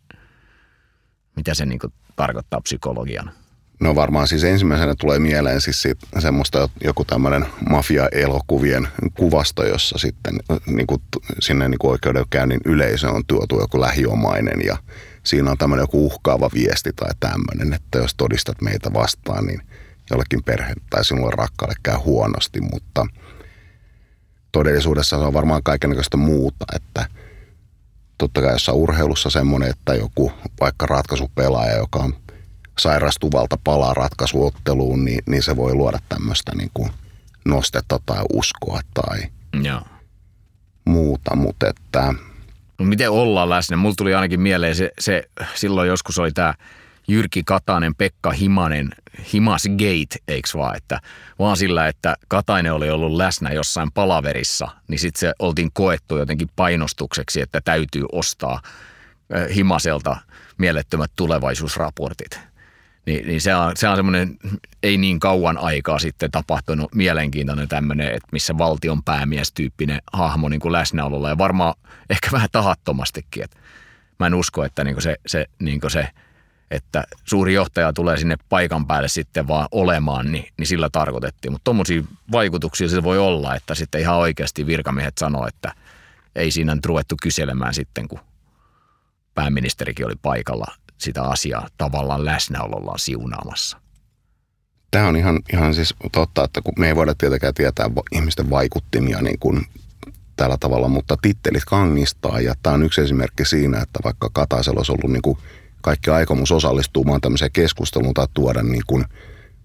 mitä 1.39 1.53
se 1.53 1.65
niin 1.65 1.79
kuin 1.79 1.93
tarkoittaa 2.15 2.61
psykologiana? 2.61 3.31
No 3.79 3.95
varmaan 3.95 4.27
siis 4.27 4.43
ensimmäisenä 4.43 4.95
tulee 4.99 5.19
mieleen 5.19 5.61
siis 5.61 5.87
semmoista 6.19 6.69
joku 6.83 7.05
tämmöinen 7.05 7.45
mafia-elokuvien 7.69 8.87
kuvasto, 9.13 9.65
jossa 9.65 9.97
sitten 9.97 10.39
niin 10.65 10.87
kuin, 10.87 11.01
sinne 11.39 11.69
niin 11.69 11.79
kuin 11.79 11.91
oikeudenkäynnin 11.91 12.59
yleisö 12.65 13.09
on 13.09 13.23
tuotu 13.27 13.59
joku 13.59 13.81
lähiomainen 13.81 14.61
ja 14.65 14.77
siinä 15.23 15.51
on 15.51 15.57
tämmöinen 15.57 15.83
joku 15.83 16.05
uhkaava 16.05 16.49
viesti 16.53 16.93
tai 16.95 17.09
tämmöinen, 17.19 17.73
että 17.73 17.97
jos 17.97 18.15
todistat 18.15 18.61
meitä 18.61 18.93
vastaan, 18.93 19.45
niin 19.45 19.61
jollekin 20.11 20.43
perhe 20.43 20.73
tai 20.89 21.05
sinulle 21.05 21.31
rakkaalle 21.37 21.75
käy 21.83 21.95
huonosti, 21.97 22.61
mutta 22.61 23.07
todellisuudessa 24.51 25.17
se 25.17 25.23
on 25.23 25.33
varmaan 25.33 25.63
kaikenlaista 25.63 26.17
muuta, 26.17 26.65
että– 26.75 27.05
totta 28.19 28.41
kai 28.41 28.51
jossain 28.51 28.77
urheilussa 28.77 29.29
semmoinen, 29.29 29.69
että 29.69 29.95
joku 29.95 30.31
vaikka 30.61 30.85
ratkaisupelaaja, 30.85 31.77
joka 31.77 31.99
on 31.99 32.13
sairastuvalta 32.79 33.57
palaa 33.63 33.93
ratkaisuotteluun, 33.93 35.05
niin, 35.05 35.23
niin 35.27 35.43
se 35.43 35.55
voi 35.55 35.73
luoda 35.75 35.99
tämmöistä 36.09 36.51
niin 36.55 36.71
kuin 36.73 36.91
nostetta 37.45 37.99
tai 38.05 38.23
uskoa 38.33 38.79
tai 38.93 39.19
Joo. 39.63 39.81
muuta, 40.85 41.35
mutta 41.35 41.67
että... 41.67 42.13
No 42.79 42.85
miten 42.85 43.11
ollaan 43.11 43.49
läsnä? 43.49 43.77
Mulla 43.77 43.95
tuli 43.95 44.13
ainakin 44.13 44.41
mieleen 44.41 44.75
se, 44.75 44.91
se 44.99 45.23
silloin 45.55 45.87
joskus 45.87 46.19
oli 46.19 46.31
tämä 46.31 46.53
Jyrki 47.09 47.43
Katainen, 47.43 47.95
Pekka 47.95 48.31
Himanen, 48.31 48.89
Himas 49.33 49.63
Gate, 49.63 50.23
eikö 50.27 50.49
vaan, 50.55 50.77
että 50.77 51.01
vaan 51.39 51.57
sillä, 51.57 51.87
että 51.87 52.15
Katainen 52.27 52.73
oli 52.73 52.89
ollut 52.89 53.17
läsnä 53.17 53.51
jossain 53.51 53.91
palaverissa, 53.91 54.67
niin 54.87 54.99
sitten 54.99 55.19
se 55.19 55.33
oltiin 55.39 55.69
koettu 55.73 56.17
jotenkin 56.17 56.49
painostukseksi, 56.55 57.41
että 57.41 57.61
täytyy 57.61 58.05
ostaa 58.11 58.61
Himaselta 59.55 60.17
mielettömät 60.57 61.11
tulevaisuusraportit. 61.15 62.39
Niin, 63.05 63.27
niin 63.27 63.41
se 63.41 63.55
on, 63.55 63.71
se 63.77 63.87
on 63.87 63.95
semmoinen 63.95 64.37
ei 64.83 64.97
niin 64.97 65.19
kauan 65.19 65.57
aikaa 65.57 65.99
sitten 65.99 66.31
tapahtunut 66.31 66.95
mielenkiintoinen 66.95 67.67
tämmöinen, 67.67 68.07
että 68.07 68.29
missä 68.31 68.57
valtion 68.57 69.03
päämiestyyppinen 69.03 70.01
hahmo 70.13 70.49
niin 70.49 70.59
kuin 70.59 70.71
läsnäololla 70.71 71.29
ja 71.29 71.37
varmaan 71.37 71.75
ehkä 72.09 72.29
vähän 72.31 72.49
tahattomastikin. 72.51 73.43
Että 73.43 73.57
mä 74.19 74.27
en 74.27 74.33
usko, 74.33 74.63
että 74.63 74.83
niin 74.83 74.95
kuin 74.95 75.03
se, 75.03 75.15
se, 75.27 75.45
niin 75.59 75.81
kuin 75.81 75.91
se– 75.91 76.07
että 76.71 77.03
suuri 77.25 77.53
johtaja 77.53 77.93
tulee 77.93 78.17
sinne 78.17 78.35
paikan 78.49 78.87
päälle 78.87 79.07
sitten 79.07 79.47
vaan 79.47 79.67
olemaan, 79.71 80.31
niin, 80.31 80.45
niin 80.57 80.67
sillä 80.67 80.89
tarkoitettiin. 80.91 81.51
Mutta 81.51 81.63
tuommoisia 81.63 82.03
vaikutuksia 82.31 82.89
se 82.89 83.03
voi 83.03 83.17
olla, 83.17 83.55
että 83.55 83.75
sitten 83.75 84.01
ihan 84.01 84.17
oikeasti 84.17 84.65
virkamiehet 84.65 85.17
sanoo, 85.17 85.47
että 85.47 85.73
ei 86.35 86.51
siinä 86.51 86.77
ruvettu 86.85 87.15
kyselemään 87.21 87.73
sitten, 87.73 88.07
kun 88.07 88.19
pääministerikin 89.35 90.05
oli 90.05 90.15
paikalla 90.21 90.73
sitä 90.97 91.23
asiaa 91.23 91.67
tavallaan 91.77 92.25
läsnäolollaan 92.25 92.99
siunaamassa. 92.99 93.77
Tämä 94.91 95.07
on 95.07 95.15
ihan, 95.15 95.39
ihan 95.53 95.73
siis 95.73 95.95
totta, 96.11 96.43
että 96.43 96.61
kun 96.61 96.73
me 96.77 96.87
ei 96.87 96.95
voida 96.95 97.15
tietenkään 97.15 97.53
tietää 97.53 97.89
ihmisten 98.11 98.49
vaikuttimia 98.49 99.21
niin 99.21 99.39
kuin 99.39 99.65
tällä 100.35 100.57
tavalla, 100.59 100.87
mutta 100.87 101.17
tittelit 101.21 101.65
kangistaa 101.65 102.41
ja 102.41 102.55
tämä 102.63 102.73
on 102.73 102.83
yksi 102.83 103.01
esimerkki 103.01 103.45
siinä, 103.45 103.81
että 103.81 103.99
vaikka 104.03 104.29
Kataisella 104.33 104.79
olisi 104.79 104.91
ollut 104.91 105.11
niin 105.11 105.21
kuin 105.21 105.37
kaikki 105.81 106.09
aikomus 106.09 106.51
osallistumaan 106.51 107.21
tämmöiseen 107.21 107.51
keskusteluun 107.51 108.13
tai 108.13 108.27
tuoda 108.33 108.63
niin 108.63 108.83
kuin 108.87 109.05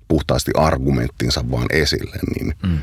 puhtaasti 0.08 0.50
argumenttinsa 0.56 1.50
vaan 1.50 1.66
esille, 1.70 2.16
niin 2.34 2.54
mm. 2.62 2.78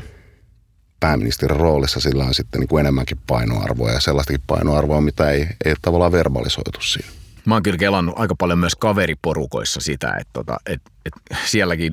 pääministerin 1.00 1.60
roolissa 1.60 2.00
sillä 2.00 2.24
on 2.24 2.34
sitten 2.34 2.60
niin 2.60 2.68
kuin 2.68 2.80
enemmänkin 2.80 3.18
painoarvoa 3.26 3.90
ja 3.90 4.00
sellaistakin 4.00 4.42
painoarvoa, 4.46 5.00
mitä 5.00 5.30
ei, 5.30 5.46
ei 5.64 5.74
tavallaan 5.82 6.12
verbalisoitu 6.12 6.80
siinä. 6.80 7.08
Mä 7.44 7.54
oon 7.54 7.62
kyllä 7.62 7.78
kelannut 7.78 8.18
aika 8.18 8.34
paljon 8.34 8.58
myös 8.58 8.74
kaveriporukoissa 8.74 9.80
sitä, 9.80 10.16
että, 10.20 10.30
tota, 10.32 10.56
että, 10.66 10.90
että 11.06 11.36
sielläkin 11.44 11.92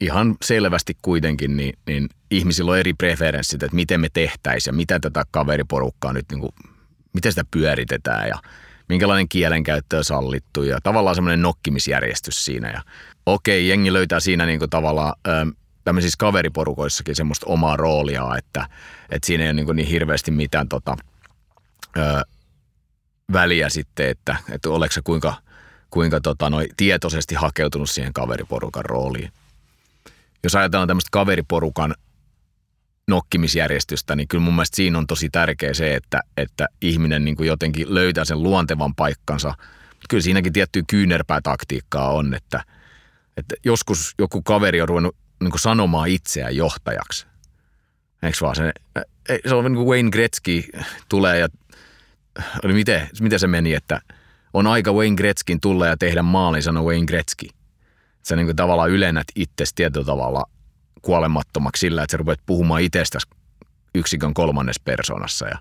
ihan 0.00 0.36
selvästi 0.42 0.96
kuitenkin 1.02 1.56
niin, 1.56 1.78
niin 1.86 2.08
ihmisillä 2.30 2.70
on 2.70 2.78
eri 2.78 2.94
preferenssit, 2.94 3.62
että 3.62 3.74
miten 3.74 4.00
me 4.00 4.08
tehtäisiin 4.12 4.72
ja 4.72 4.76
mitä 4.76 5.00
tätä 5.00 5.24
kaveriporukkaa 5.30 6.12
nyt, 6.12 6.26
niin 6.30 6.40
kuin, 6.40 6.52
miten 7.12 7.32
sitä 7.32 7.44
pyöritetään 7.50 8.28
ja 8.28 8.38
minkälainen 8.90 9.28
kielenkäyttö 9.28 9.96
on 9.96 10.04
sallittu 10.04 10.62
ja 10.62 10.78
tavallaan 10.82 11.14
semmoinen 11.14 11.42
nokkimisjärjestys 11.42 12.44
siinä. 12.44 12.70
Ja 12.70 12.82
okei, 13.26 13.68
jengi 13.68 13.92
löytää 13.92 14.20
siinä 14.20 14.46
niin 14.46 14.58
kuin 14.58 14.70
tavallaan 14.70 15.14
tämmöisissä 15.84 16.16
kaveriporukoissakin 16.18 17.16
semmoista 17.16 17.46
omaa 17.48 17.76
roolia, 17.76 18.36
että, 18.38 18.66
että 19.10 19.26
siinä 19.26 19.44
ei 19.44 19.48
ole 19.48 19.54
niin, 19.54 19.66
kuin 19.66 19.76
niin 19.76 19.88
hirveästi 19.88 20.30
mitään 20.30 20.68
tota, 20.68 20.96
ö, 21.96 22.22
väliä 23.32 23.68
sitten, 23.68 24.08
että, 24.08 24.36
että 24.50 24.70
oletko 24.70 24.92
se 24.92 25.00
kuinka, 25.04 25.34
kuinka 25.90 26.20
tota, 26.20 26.50
noi, 26.50 26.68
tietoisesti 26.76 27.34
hakeutunut 27.34 27.90
siihen 27.90 28.12
kaveriporukan 28.12 28.84
rooliin. 28.84 29.32
Jos 30.42 30.54
ajatellaan 30.54 30.88
tämmöistä 30.88 31.08
kaveriporukan 31.12 31.94
nokkimisjärjestystä, 33.10 34.16
niin 34.16 34.28
kyllä 34.28 34.44
mun 34.44 34.54
mielestä 34.54 34.76
siinä 34.76 34.98
on 34.98 35.06
tosi 35.06 35.28
tärkeä 35.30 35.74
se, 35.74 35.94
että, 35.94 36.20
että 36.36 36.66
ihminen 36.82 37.24
niin 37.24 37.36
kuin 37.36 37.46
jotenkin 37.46 37.94
löytää 37.94 38.24
sen 38.24 38.42
luontevan 38.42 38.94
paikkansa. 38.94 39.54
Kyllä 40.08 40.22
siinäkin 40.22 40.52
tiettyä 40.52 40.82
kyynärpäätaktiikkaa 40.90 42.10
on, 42.10 42.34
että, 42.34 42.64
että 43.36 43.54
joskus 43.64 44.14
joku 44.18 44.42
kaveri 44.42 44.80
on 44.80 44.88
ruvennut 44.88 45.16
niin 45.40 45.50
kuin 45.50 45.60
sanomaan 45.60 46.08
itseään 46.08 46.56
johtajaksi. 46.56 47.26
Eikö 48.22 48.38
vaan? 48.40 48.56
Se, 48.56 48.72
se 49.48 49.54
on 49.54 49.64
niin 49.64 49.74
kuin 49.74 49.88
Wayne 49.88 50.10
Gretzky 50.10 50.64
tulee 51.08 51.38
ja 51.38 51.48
oli 52.64 52.72
miten, 52.72 53.08
miten 53.20 53.38
se 53.38 53.46
meni, 53.46 53.74
että 53.74 54.00
on 54.52 54.66
aika 54.66 54.92
Wayne 54.92 55.16
Gretzkin 55.16 55.60
tulla 55.60 55.86
ja 55.86 55.96
tehdä 55.96 56.22
maali, 56.22 56.62
sanoi 56.62 56.84
Wayne 56.84 57.06
Gretzky. 57.06 57.48
Sä 58.22 58.36
niin 58.36 58.46
kuin 58.46 58.56
tavallaan 58.56 58.90
ylennät 58.90 59.26
itsesi 59.34 59.74
tietyllä 59.74 60.06
tavalla 60.06 60.44
kuolemattomaksi 61.02 61.80
sillä, 61.80 62.02
että 62.02 62.12
sä 62.12 62.16
rupeat 62.16 62.40
puhumaan 62.46 62.82
itsestäsi 62.82 63.26
yksikön 63.94 64.34
kolmannes 64.34 64.80
persoonassa 64.80 65.48
ja 65.48 65.58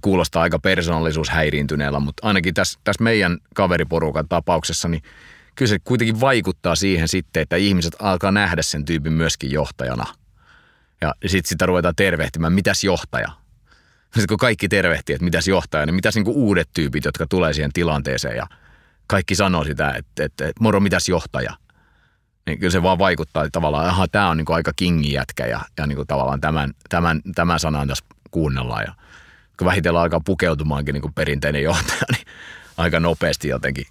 kuulostaa 0.00 0.42
aika 0.42 0.58
persoonallisuushäiriintyneellä, 0.58 2.00
mutta 2.00 2.26
ainakin 2.26 2.54
tässä, 2.54 2.78
tässä 2.84 3.04
meidän 3.04 3.38
kaveriporukan 3.54 4.28
tapauksessa, 4.28 4.88
niin 4.88 5.02
kyllä 5.54 5.68
se 5.68 5.78
kuitenkin 5.78 6.20
vaikuttaa 6.20 6.74
siihen 6.74 7.08
sitten, 7.08 7.42
että 7.42 7.56
ihmiset 7.56 7.96
alkaa 7.98 8.30
nähdä 8.30 8.62
sen 8.62 8.84
tyypin 8.84 9.12
myöskin 9.12 9.50
johtajana. 9.50 10.04
Ja 11.00 11.14
sitten 11.26 11.48
sitä 11.48 11.66
ruvetaan 11.66 11.96
tervehtimään, 11.96 12.52
mitäs 12.52 12.84
johtaja? 12.84 13.28
Sitten 14.04 14.26
kun 14.28 14.38
kaikki 14.38 14.68
tervehtii, 14.68 15.14
että 15.14 15.24
mitäs 15.24 15.48
johtaja, 15.48 15.86
niin 15.86 15.94
mitäs 15.94 16.14
niinku 16.14 16.32
uudet 16.32 16.68
tyypit, 16.72 17.04
jotka 17.04 17.26
tulee 17.26 17.52
siihen 17.52 17.72
tilanteeseen 17.72 18.36
ja 18.36 18.46
kaikki 19.06 19.34
sanoo 19.34 19.64
sitä, 19.64 19.90
että, 19.90 20.24
että, 20.24 20.44
että 20.48 20.60
moro, 20.60 20.80
mitäs 20.80 21.08
johtaja? 21.08 21.52
Niin 22.46 22.58
kyllä 22.58 22.70
se 22.70 22.82
vaan 22.82 22.98
vaikuttaa 22.98 23.44
että 23.44 23.52
tavallaan, 23.52 23.88
että 23.88 24.12
tämä 24.12 24.28
on 24.28 24.36
niin 24.36 24.44
kuin 24.44 24.56
aika 24.56 24.72
kingi 24.76 25.12
jätkä 25.12 25.46
ja, 25.46 25.60
ja 25.78 25.86
niin 25.86 25.96
kuin 25.96 26.06
tavallaan 26.06 26.40
tämän, 26.40 26.72
tämän, 26.88 27.20
tämän 27.34 27.60
sanan 27.60 27.88
tässä 27.88 28.04
kuunnellaan. 28.30 28.84
Ja 28.86 28.94
kun 29.58 29.64
vähitellen 29.64 30.02
alkaa 30.02 30.20
pukeutumaankin 30.24 30.92
niin 30.92 31.02
kuin 31.02 31.14
perinteinen 31.14 31.62
johtaja, 31.62 32.02
niin 32.12 32.26
aika 32.76 33.00
nopeasti 33.00 33.48
jotenkin 33.48 33.86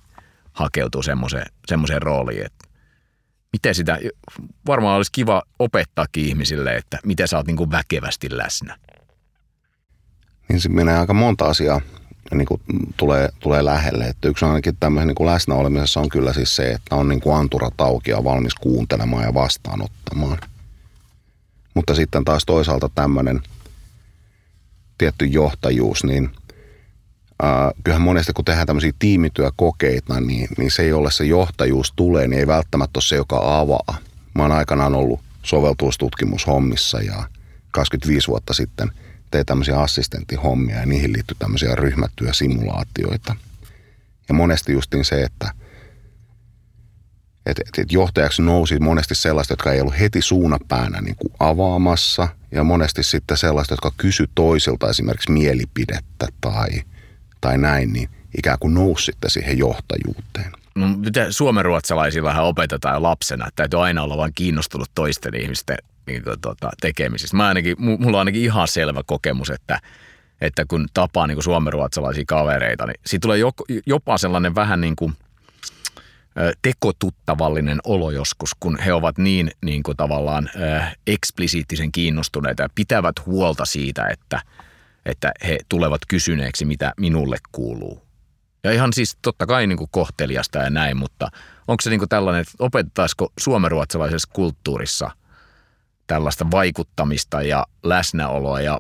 hakeutuu 0.54 1.04
semmoiseen, 1.04 1.46
semmoiseen 1.68 2.02
rooliin, 2.02 2.46
että 2.46 2.68
miten 3.54 3.76
sitä, 3.76 4.00
varmaan 4.68 4.98
olisi 4.98 5.12
kiva 5.12 5.44
opettaakin 5.60 6.26
ihmisille, 6.26 6.76
että 6.76 7.00
miten 7.06 7.28
sä 7.28 7.38
oot 7.38 7.48
niin 7.48 7.58
kuin 7.58 7.72
väkevästi 7.72 8.38
läsnä. 8.38 8.78
Niin 10.50 10.62
se 10.62 10.70
menee 10.70 10.98
aika 10.98 11.14
monta 11.14 11.46
asiaa 11.46 11.82
niin 12.38 12.46
kuin 12.46 12.62
tulee, 12.98 13.30
tulee 13.40 13.66
lähelle. 13.66 14.06
Että 14.06 14.28
yksi 14.28 14.46
ainakin 14.46 14.78
tämmöisen 14.80 15.08
niin 15.08 15.16
kuin 15.16 15.28
läsnäolemisessa 15.28 16.00
on 16.00 16.10
kyllä 16.10 16.34
siis 16.34 16.56
se, 16.56 16.72
että 16.72 16.96
on 16.96 17.08
niin 17.08 17.22
kuin 17.22 17.36
anturat 17.36 17.82
auki 17.82 18.12
ja 18.12 18.24
valmis 18.24 18.56
kuuntelemaan 18.56 19.24
ja 19.24 19.34
vastaanottamaan. 19.34 20.38
Mutta 21.74 21.96
sitten 21.96 22.26
taas 22.26 22.46
toisaalta 22.46 22.90
tämmöinen 22.96 23.42
tietty 24.98 25.26
johtajuus, 25.26 26.04
niin 26.04 26.30
äh, 27.44 27.74
kyllähän 27.84 28.02
monesti 28.02 28.34
kun 28.34 28.46
tehdään 28.46 28.68
tämmöisiä 28.68 28.92
tiimityökokeita, 29.00 30.22
niin, 30.22 30.48
niin 30.58 30.72
se, 30.72 30.88
jolle 30.88 31.12
se 31.12 31.26
johtajuus 31.26 31.94
tulee, 31.96 32.28
niin 32.28 32.40
ei 32.40 32.48
välttämättä 32.48 32.98
ole 32.98 33.04
se, 33.04 33.16
joka 33.16 33.60
avaa. 33.60 33.98
Mä 34.36 34.42
oon 34.42 34.52
aikanaan 34.52 34.96
ollut 34.96 35.20
soveltuustutkimushommissa 35.44 37.02
ja 37.02 37.24
25 37.72 38.28
vuotta 38.28 38.54
sitten– 38.54 38.92
tein 39.34 39.46
tämmöisiä 39.46 39.80
assistenttihommia 39.80 40.80
ja 40.80 40.86
niihin 40.86 41.14
liittyy 41.14 41.36
tämmöisiä 41.40 41.76
ryhmätyösimulaatioita. 41.76 43.36
Ja 44.30 44.36
monesti 44.36 44.74
justiin 44.74 45.06
se, 45.06 45.24
että 45.24 45.52
et, 47.46 47.60
et, 47.60 47.70
et 47.78 47.92
johtajaksi 47.92 48.42
nousi 48.42 48.80
monesti 48.80 49.16
sellaista, 49.16 49.52
jotka 49.52 49.72
ei 49.72 49.82
ollut 49.82 50.00
heti 50.00 50.22
suunapäänä 50.22 51.02
niin 51.02 51.16
kuin 51.16 51.34
avaamassa 51.40 52.28
ja 52.52 52.64
monesti 52.64 53.04
sitten 53.04 53.38
sellaista, 53.38 53.74
jotka 53.74 53.92
kysy 53.98 54.30
toisilta 54.36 54.90
esimerkiksi 54.90 55.32
mielipidettä 55.32 56.28
tai, 56.42 56.70
tai 57.42 57.58
näin, 57.58 57.94
niin 57.94 58.10
ikään 58.38 58.60
kuin 58.60 58.74
nousi 58.74 59.06
sitten 59.06 59.32
siihen 59.32 59.58
johtajuuteen. 59.58 60.52
No, 60.76 60.88
suomenruotsalaisillahan 61.30 62.46
opetetaan 62.46 63.04
lapsena, 63.04 63.48
että 63.48 63.56
täytyy 63.56 63.84
aina 63.84 64.04
olla 64.04 64.18
vain 64.18 64.34
kiinnostunut 64.36 64.92
toisten 64.96 65.36
ihmisten 65.36 65.78
niin 66.08 66.24
kuin, 66.24 66.42
tota, 66.42 66.70
tekemisistä. 66.82 67.38
Mä 67.38 67.48
ainakin, 67.48 67.76
mulla 67.80 68.18
on 68.18 68.20
ainakin 68.20 68.42
ihan 68.42 68.68
selvä 68.68 69.02
kokemus, 69.06 69.50
että, 69.50 69.80
että 70.42 70.66
kun 70.68 70.88
tapaa 70.94 71.28
niin 71.28 71.44
suomenruotsalaisia 71.44 72.24
kavereita, 72.28 72.86
niin 72.86 73.00
siitä 73.06 73.22
tulee 73.22 73.40
jopa 73.86 74.18
sellainen 74.18 74.56
vähän 74.56 74.82
niin 74.82 74.96
kuin 74.96 75.14
tekotuttavallinen 76.62 77.80
olo 77.84 78.12
joskus, 78.12 78.52
kun 78.60 78.80
he 78.80 78.94
ovat 78.94 79.18
niin, 79.18 79.52
niin 79.66 79.84
kuin 79.84 79.98
tavallaan 79.98 80.50
eksplisiittisen 81.08 81.92
kiinnostuneita 81.92 82.64
ja 82.64 82.70
pitävät 82.76 83.26
huolta 83.26 83.66
siitä, 83.66 84.08
että, 84.08 84.42
että 85.06 85.32
he 85.48 85.58
tulevat 85.70 86.02
kysyneeksi, 86.08 86.66
mitä 86.66 86.94
minulle 87.00 87.38
kuuluu. 87.52 88.04
Ja 88.64 88.72
ihan 88.72 88.94
siis 88.94 89.18
totta 89.22 89.46
kai 89.46 89.68
niin 89.68 89.78
kuin 89.78 89.90
kohteliasta 89.92 90.60
ja 90.60 90.70
näin, 90.70 90.98
mutta 90.98 91.28
onko 91.68 91.82
se 91.82 91.90
niin 91.90 92.00
kuin 92.00 92.10
tällainen, 92.10 92.42
että 92.42 92.54
opetetaisiko 92.60 93.32
suomenruotsalaisessa 93.40 94.30
kulttuurissa– 94.34 95.12
tällaista 96.08 96.52
vaikuttamista 96.52 97.42
ja 97.42 97.66
läsnäoloa 97.84 98.62
ja 98.62 98.80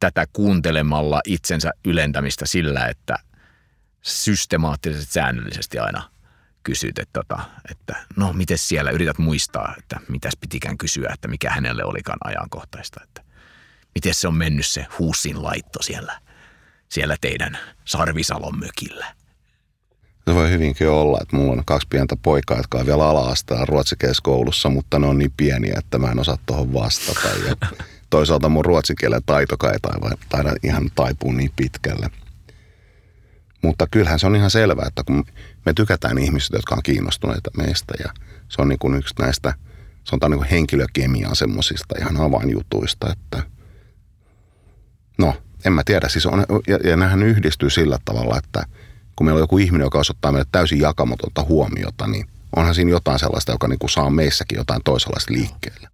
tätä 0.00 0.26
kuuntelemalla 0.32 1.20
itsensä 1.24 1.70
ylentämistä 1.84 2.46
sillä, 2.46 2.86
että 2.86 3.16
systemaattisesti 4.02 5.12
säännöllisesti 5.12 5.78
aina 5.78 6.10
kysyt, 6.62 6.98
että, 6.98 7.20
tota, 7.22 7.42
että 7.70 7.96
no 8.16 8.32
miten 8.32 8.58
siellä, 8.58 8.90
yrität 8.90 9.18
muistaa, 9.18 9.74
että 9.78 10.00
mitäs 10.08 10.32
pitikään 10.40 10.78
kysyä, 10.78 11.10
että 11.14 11.28
mikä 11.28 11.50
hänelle 11.50 11.84
olikaan 11.84 12.18
ajankohtaista, 12.24 13.00
että 13.02 13.22
miten 13.94 14.14
se 14.14 14.28
on 14.28 14.34
mennyt 14.34 14.66
se 14.66 14.86
huusin 14.98 15.42
laitto 15.42 15.82
siellä, 15.82 16.20
siellä 16.88 17.16
teidän 17.20 17.58
Sarvisalon 17.84 18.58
mökillä. 18.58 19.19
Se 20.30 20.34
voi 20.34 20.50
hyvinkin 20.50 20.88
olla, 20.88 21.18
että 21.22 21.36
mulla 21.36 21.52
on 21.52 21.64
kaksi 21.64 21.88
pientä 21.90 22.16
poikaa, 22.22 22.56
jotka 22.56 22.78
on 22.78 22.86
vielä 22.86 23.08
ala-asteella 23.08 23.64
ruotsikieskoulussa, 23.64 24.68
mutta 24.68 24.98
ne 24.98 25.06
on 25.06 25.18
niin 25.18 25.32
pieniä, 25.36 25.74
että 25.78 25.98
mä 25.98 26.10
en 26.10 26.18
osaa 26.18 26.38
tuohon 26.46 26.72
vastata. 26.72 27.28
Ja 27.48 27.56
toisaalta 28.10 28.48
mun 28.48 28.64
ruotsikielen 28.64 29.22
taitokai 29.26 29.72
ei 29.72 29.78
taida 30.28 30.52
ihan 30.62 30.90
taipua 30.94 31.32
niin 31.32 31.50
pitkälle. 31.56 32.10
Mutta 33.62 33.86
kyllähän 33.90 34.18
se 34.18 34.26
on 34.26 34.36
ihan 34.36 34.50
selvää, 34.50 34.86
että 34.86 35.02
kun 35.04 35.24
me 35.66 35.72
tykätään 35.74 36.18
ihmisistä, 36.18 36.56
jotka 36.56 36.74
on 36.74 36.82
kiinnostuneita 36.82 37.50
meistä 37.56 37.94
ja 38.04 38.12
se 38.48 38.62
on 38.62 38.68
niin 38.68 38.78
kuin 38.78 38.94
yksi 38.94 39.14
näistä, 39.18 39.54
se 40.04 40.16
on 40.22 40.30
niin 40.30 40.44
henkilökemian 40.44 41.36
semmoisista 41.36 41.94
ihan 42.00 42.16
avainjutuista, 42.16 43.12
että 43.12 43.42
no, 45.18 45.34
en 45.64 45.72
mä 45.72 45.82
tiedä, 45.84 46.08
siis 46.08 46.26
on, 46.26 46.44
ja, 46.66 46.76
ja 46.84 46.96
nämähän 46.96 47.22
yhdistyy 47.22 47.70
sillä 47.70 47.98
tavalla, 48.04 48.38
että– 48.38 48.64
kun 49.20 49.24
meillä 49.26 49.38
on 49.38 49.42
joku 49.42 49.58
ihminen, 49.58 49.84
joka 49.84 49.98
osoittaa 49.98 50.32
meille 50.32 50.48
täysin 50.52 50.80
jakamatonta 50.80 51.44
huomiota, 51.48 52.06
niin 52.06 52.26
onhan 52.56 52.74
siinä 52.74 52.90
jotain 52.90 53.18
sellaista, 53.18 53.52
joka 53.52 53.68
niin 53.68 53.78
kuin 53.78 53.90
saa 53.90 54.10
meissäkin 54.10 54.56
jotain 54.56 54.80
toisenlaista 54.84 55.32
liikkeelle. 55.32 55.88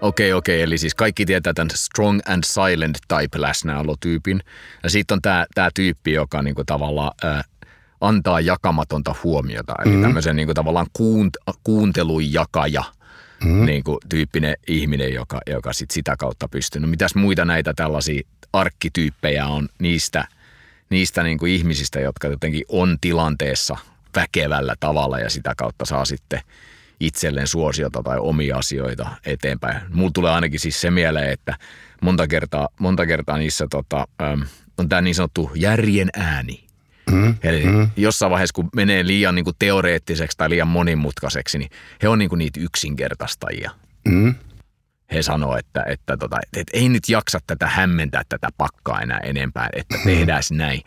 Okei, 0.00 0.32
okay, 0.32 0.38
okei. 0.38 0.56
Okay. 0.56 0.60
Eli 0.62 0.78
siis 0.78 0.94
kaikki 0.94 1.26
tietää 1.26 1.52
tämän 1.52 1.70
strong 1.74 2.20
and 2.26 2.44
silent 2.44 2.98
type 3.08 3.40
läsnäolotyypin. 3.40 4.42
Ja 4.82 4.90
sitten 4.90 5.14
on 5.14 5.22
tämä, 5.22 5.46
tämä 5.54 5.70
tyyppi, 5.74 6.12
joka 6.12 6.42
niinku 6.42 6.64
tavallaan 6.64 7.12
äh, 7.24 7.44
antaa 8.00 8.40
jakamatonta 8.40 9.14
huomiota. 9.24 9.74
Eli 9.78 9.88
mm-hmm. 9.88 10.02
tämmöisen 10.02 10.36
niinku 10.36 10.54
tavallaan 10.54 10.86
kuunt, 10.92 11.36
kuuntelun 11.64 12.32
jakaja 12.32 12.84
mm-hmm. 13.44 13.66
niinku 13.66 13.98
tyyppinen 14.08 14.56
ihminen, 14.68 15.14
joka, 15.14 15.40
joka 15.46 15.72
sit 15.72 15.90
sitä 15.90 16.16
kautta 16.18 16.48
pystyy. 16.48 16.80
No 16.80 16.88
mitäs 16.88 17.14
muita 17.14 17.44
näitä 17.44 17.74
tällaisia 17.76 18.22
arkkityyppejä 18.52 19.46
on 19.46 19.68
niistä, 19.78 20.24
niistä 20.90 21.22
niin 21.22 21.38
kuin 21.38 21.52
ihmisistä, 21.52 22.00
jotka 22.00 22.28
jotenkin 22.28 22.64
on 22.68 22.96
tilanteessa 23.00 23.76
väkevällä 24.16 24.74
tavalla 24.80 25.18
ja 25.18 25.30
sitä 25.30 25.54
kautta 25.56 25.84
saa 25.84 26.04
sitten 26.04 26.40
itselleen 27.00 27.48
suosiota 27.48 28.02
tai 28.02 28.18
omia 28.18 28.56
asioita 28.56 29.10
eteenpäin. 29.26 29.80
Mulla 29.88 30.10
tulee 30.14 30.32
ainakin 30.32 30.60
siis 30.60 30.80
se 30.80 30.90
mieleen, 30.90 31.30
että 31.30 31.56
monta 32.02 32.28
kertaa, 32.28 32.68
monta 32.80 33.06
kertaa 33.06 33.38
niissä 33.38 33.66
tota, 33.70 34.08
on 34.78 34.88
tämä 34.88 35.02
niin 35.02 35.14
sanottu 35.14 35.50
järjen 35.54 36.08
ääni. 36.16 36.71
Mm, 37.12 37.34
Eli 37.42 37.64
mm. 37.64 37.90
jossain 37.96 38.30
vaiheessa, 38.30 38.54
kun 38.54 38.68
menee 38.76 39.06
liian 39.06 39.34
niin 39.34 39.44
kuin 39.44 39.56
teoreettiseksi 39.58 40.38
tai 40.38 40.50
liian 40.50 40.68
monimutkaiseksi, 40.68 41.58
niin 41.58 41.70
he 42.02 42.08
on 42.08 42.18
niin 42.18 42.28
kuin 42.28 42.38
niitä 42.38 42.60
yksinkertaistajia. 42.60 43.70
Mm 44.08 44.34
he 45.12 45.22
sanoo, 45.22 45.56
että, 45.56 45.84
että, 45.86 46.16
tota, 46.16 46.38
että 46.56 46.78
ei 46.78 46.88
nyt 46.88 47.08
jaksa 47.08 47.38
tätä 47.46 47.66
hämmentää 47.66 48.22
tätä 48.28 48.48
pakkaa 48.56 49.00
enää 49.00 49.18
enempää, 49.18 49.68
että 49.72 49.98
tehdään 50.04 50.42
näin. 50.50 50.80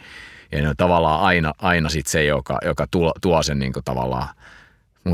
Ja 0.51 0.61
ne 0.61 0.69
on 0.69 0.75
tavallaan 0.77 1.21
aina, 1.21 1.53
aina 1.57 1.89
sit 1.89 2.07
se, 2.07 2.25
joka, 2.25 2.57
joka 2.65 2.87
tuo, 2.91 3.13
tuo 3.21 3.43
sen 3.43 3.59
niin 3.59 3.73
tavallaan, 3.85 4.29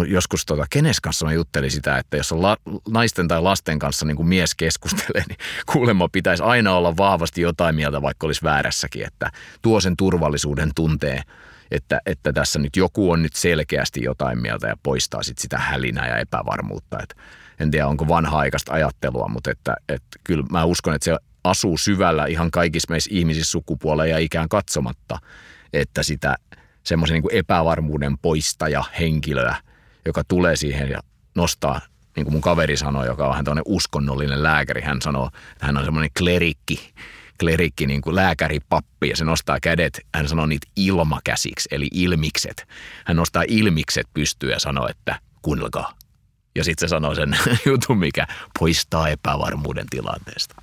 joskus 0.07 0.45
tota, 0.45 0.65
kenes 0.69 0.99
kanssa 0.99 1.25
mä 1.25 1.33
juttelin 1.33 1.71
sitä, 1.71 1.97
että 1.97 2.17
jos 2.17 2.31
on 2.31 2.41
la, 2.41 2.57
naisten 2.89 3.27
tai 3.27 3.41
lasten 3.41 3.79
kanssa 3.79 4.05
niin 4.05 4.15
kuin 4.15 4.27
mies 4.27 4.55
keskustelee, 4.55 5.23
niin 5.27 5.37
kuulemma 5.73 6.09
pitäisi 6.11 6.43
aina 6.43 6.75
olla 6.75 6.97
vahvasti 6.97 7.41
jotain 7.41 7.75
mieltä, 7.75 8.01
vaikka 8.01 8.27
olisi 8.27 8.43
väärässäkin, 8.43 9.07
että 9.07 9.31
tuo 9.61 9.81
sen 9.81 9.97
turvallisuuden 9.97 10.71
tunteen, 10.75 11.23
että, 11.71 12.01
että 12.05 12.33
tässä 12.33 12.59
nyt 12.59 12.75
joku 12.75 13.11
on 13.11 13.21
nyt 13.21 13.33
selkeästi 13.33 14.03
jotain 14.03 14.41
mieltä 14.41 14.67
ja 14.67 14.77
poistaa 14.83 15.23
sit 15.23 15.37
sitä 15.37 15.57
hälinää 15.57 16.07
ja 16.07 16.17
epävarmuutta. 16.17 16.97
Että 17.03 17.15
en 17.59 17.71
tiedä 17.71 17.87
onko 17.87 18.07
vanha-aikaista 18.07 18.73
ajattelua, 18.73 19.27
mutta 19.27 19.51
että, 19.51 19.75
että 19.89 20.19
kyllä 20.23 20.43
mä 20.51 20.63
uskon, 20.63 20.95
että 20.95 21.05
se 21.05 21.17
asuu 21.43 21.77
syvällä 21.77 22.25
ihan 22.25 22.51
kaikissa 22.51 22.91
meissä 22.91 23.09
ihmisissä 23.13 23.51
sukupuoleen 23.51 24.09
ja 24.09 24.17
ikään 24.17 24.49
katsomatta, 24.49 25.19
että 25.73 26.03
sitä 26.03 26.35
semmoisen 26.83 27.13
niin 27.21 27.37
epävarmuuden 27.39 28.17
poistaja 28.17 28.83
henkilöä, 28.99 29.55
joka 30.05 30.23
tulee 30.23 30.55
siihen 30.55 30.89
ja 30.89 30.99
nostaa, 31.35 31.81
niin 32.15 32.23
kuin 32.23 32.33
mun 32.33 32.41
kaveri 32.41 32.77
sanoi, 32.77 33.05
joka 33.05 33.23
on 33.23 33.29
vähän 33.29 33.45
tämmöinen 33.45 33.63
uskonnollinen 33.67 34.43
lääkäri, 34.43 34.81
hän 34.81 35.01
sanoo, 35.01 35.29
että 35.51 35.65
hän 35.65 35.77
on 35.77 35.85
semmoinen 35.85 36.09
klerikki, 36.17 36.93
klerikki, 37.39 37.87
niin 37.87 38.01
kuin 38.01 38.15
lääkäripappi, 38.15 39.09
ja 39.09 39.17
se 39.17 39.25
nostaa 39.25 39.59
kädet, 39.59 39.99
hän 40.15 40.27
sanoo 40.27 40.45
niitä 40.45 40.67
ilmakäsiksi, 40.75 41.69
eli 41.71 41.87
ilmikset. 41.91 42.67
Hän 43.05 43.17
nostaa 43.17 43.43
ilmikset 43.47 44.07
pystyyn 44.13 44.51
ja 44.51 44.59
sanoo, 44.59 44.87
että 44.87 45.19
kuunnelkaa, 45.41 45.93
ja 46.55 46.63
sitten 46.63 46.89
se 46.89 46.91
sanoo 46.91 47.15
sen 47.15 47.37
jutun, 47.65 47.97
mikä 47.97 48.27
poistaa 48.59 49.09
epävarmuuden 49.09 49.87
tilanteesta. 49.89 50.55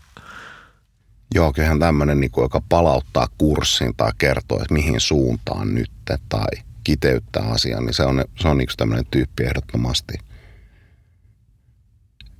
Joo, 1.34 1.52
kyllähän 1.52 1.78
tämmöinen, 1.78 2.20
niin 2.20 2.30
joka 2.36 2.62
palauttaa 2.68 3.26
kurssin 3.38 3.96
tai 3.96 4.12
kertoo, 4.18 4.58
että 4.60 4.74
mihin 4.74 5.00
suuntaan 5.00 5.74
nyt 5.74 5.90
tai 6.28 6.62
kiteyttää 6.88 7.42
asian, 7.42 7.84
niin 7.84 7.94
se 7.94 8.02
on, 8.02 8.24
se 8.40 8.48
on 8.48 8.60
yksi 8.60 8.76
tämmöinen 8.76 9.06
tyyppi 9.10 9.44
ehdottomasti. 9.44 10.14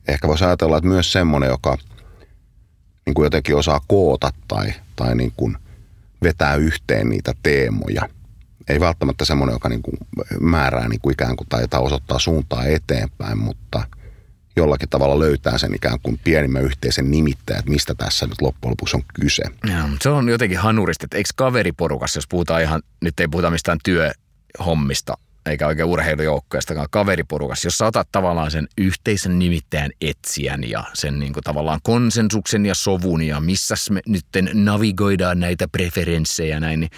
Ehkä 0.09 0.29
voisi 0.29 0.45
ajatella, 0.45 0.77
että 0.77 0.89
myös 0.89 1.13
semmoinen, 1.13 1.49
joka 1.49 1.77
niin 3.07 3.15
kuin 3.15 3.27
jotenkin 3.27 3.57
osaa 3.57 3.81
koota 3.87 4.31
tai, 4.49 4.73
tai 4.97 5.15
niin 5.15 5.33
kuin 5.37 5.57
vetää 6.23 6.55
yhteen 6.55 7.09
niitä 7.09 7.33
teemoja. 7.43 8.09
ei 8.69 8.81
välttämättä 8.81 9.25
semmoinen, 9.25 9.53
joka 9.53 9.69
niin 9.69 9.83
kuin 9.83 9.97
määrää 10.41 10.89
niin 10.89 11.01
kuin 11.01 11.13
ikään 11.13 11.37
kuin 11.37 11.49
tai, 11.49 11.65
osoittaa 11.79 12.19
suuntaa 12.19 12.65
eteenpäin, 12.65 13.39
mutta 13.39 13.83
jollakin 14.57 14.89
tavalla 14.89 15.19
löytää 15.19 15.59
sen 15.59 15.75
ikään 15.75 16.01
kuin 16.03 16.21
pienimmän 16.25 16.65
yhteisen 16.65 17.11
nimittäjän, 17.11 17.59
että 17.59 17.71
mistä 17.71 17.95
tässä 17.95 18.27
nyt 18.27 18.43
loppujen 18.43 18.71
lopuksi 18.71 18.97
on 18.97 19.03
kyse. 19.15 19.43
Ja, 19.69 19.89
se 20.03 20.09
on 20.09 20.29
jotenkin 20.29 20.59
hanurista, 20.59 21.05
että 21.05 21.17
eikö 21.17 21.31
kaveriporukassa, 21.37 22.19
jos 22.19 22.29
puhutaan 22.29 22.63
ihan, 22.63 22.83
nyt 23.01 23.21
ei 23.21 23.29
puhuta 23.29 23.51
mistään 23.51 23.79
työhommista, 24.57 25.15
eikä 25.47 25.67
oikein 25.67 25.89
urheilujoukkojastakaan 25.89 26.87
kaveriporukassa, 26.91 27.67
jos 27.67 27.79
saatat 27.79 28.09
tavallaan 28.13 28.51
sen 28.51 28.69
yhteisen 28.79 29.39
nimittäjän 29.39 29.91
etsijän 30.01 30.71
ja 30.71 30.85
sen 30.95 31.19
niin 31.19 31.33
kuin 31.33 31.45
tavallaan 31.45 31.81
konsensuksen 31.83 32.67
ja 32.67 32.75
sovun 32.75 33.23
ja 33.23 33.41
missä 33.41 33.75
me 33.91 34.01
nyt 34.07 34.27
navigoidaan 34.55 35.41
näitä 35.41 35.69
preferenssejä 35.69 36.61
näin, 36.61 36.81
niin 36.81 36.91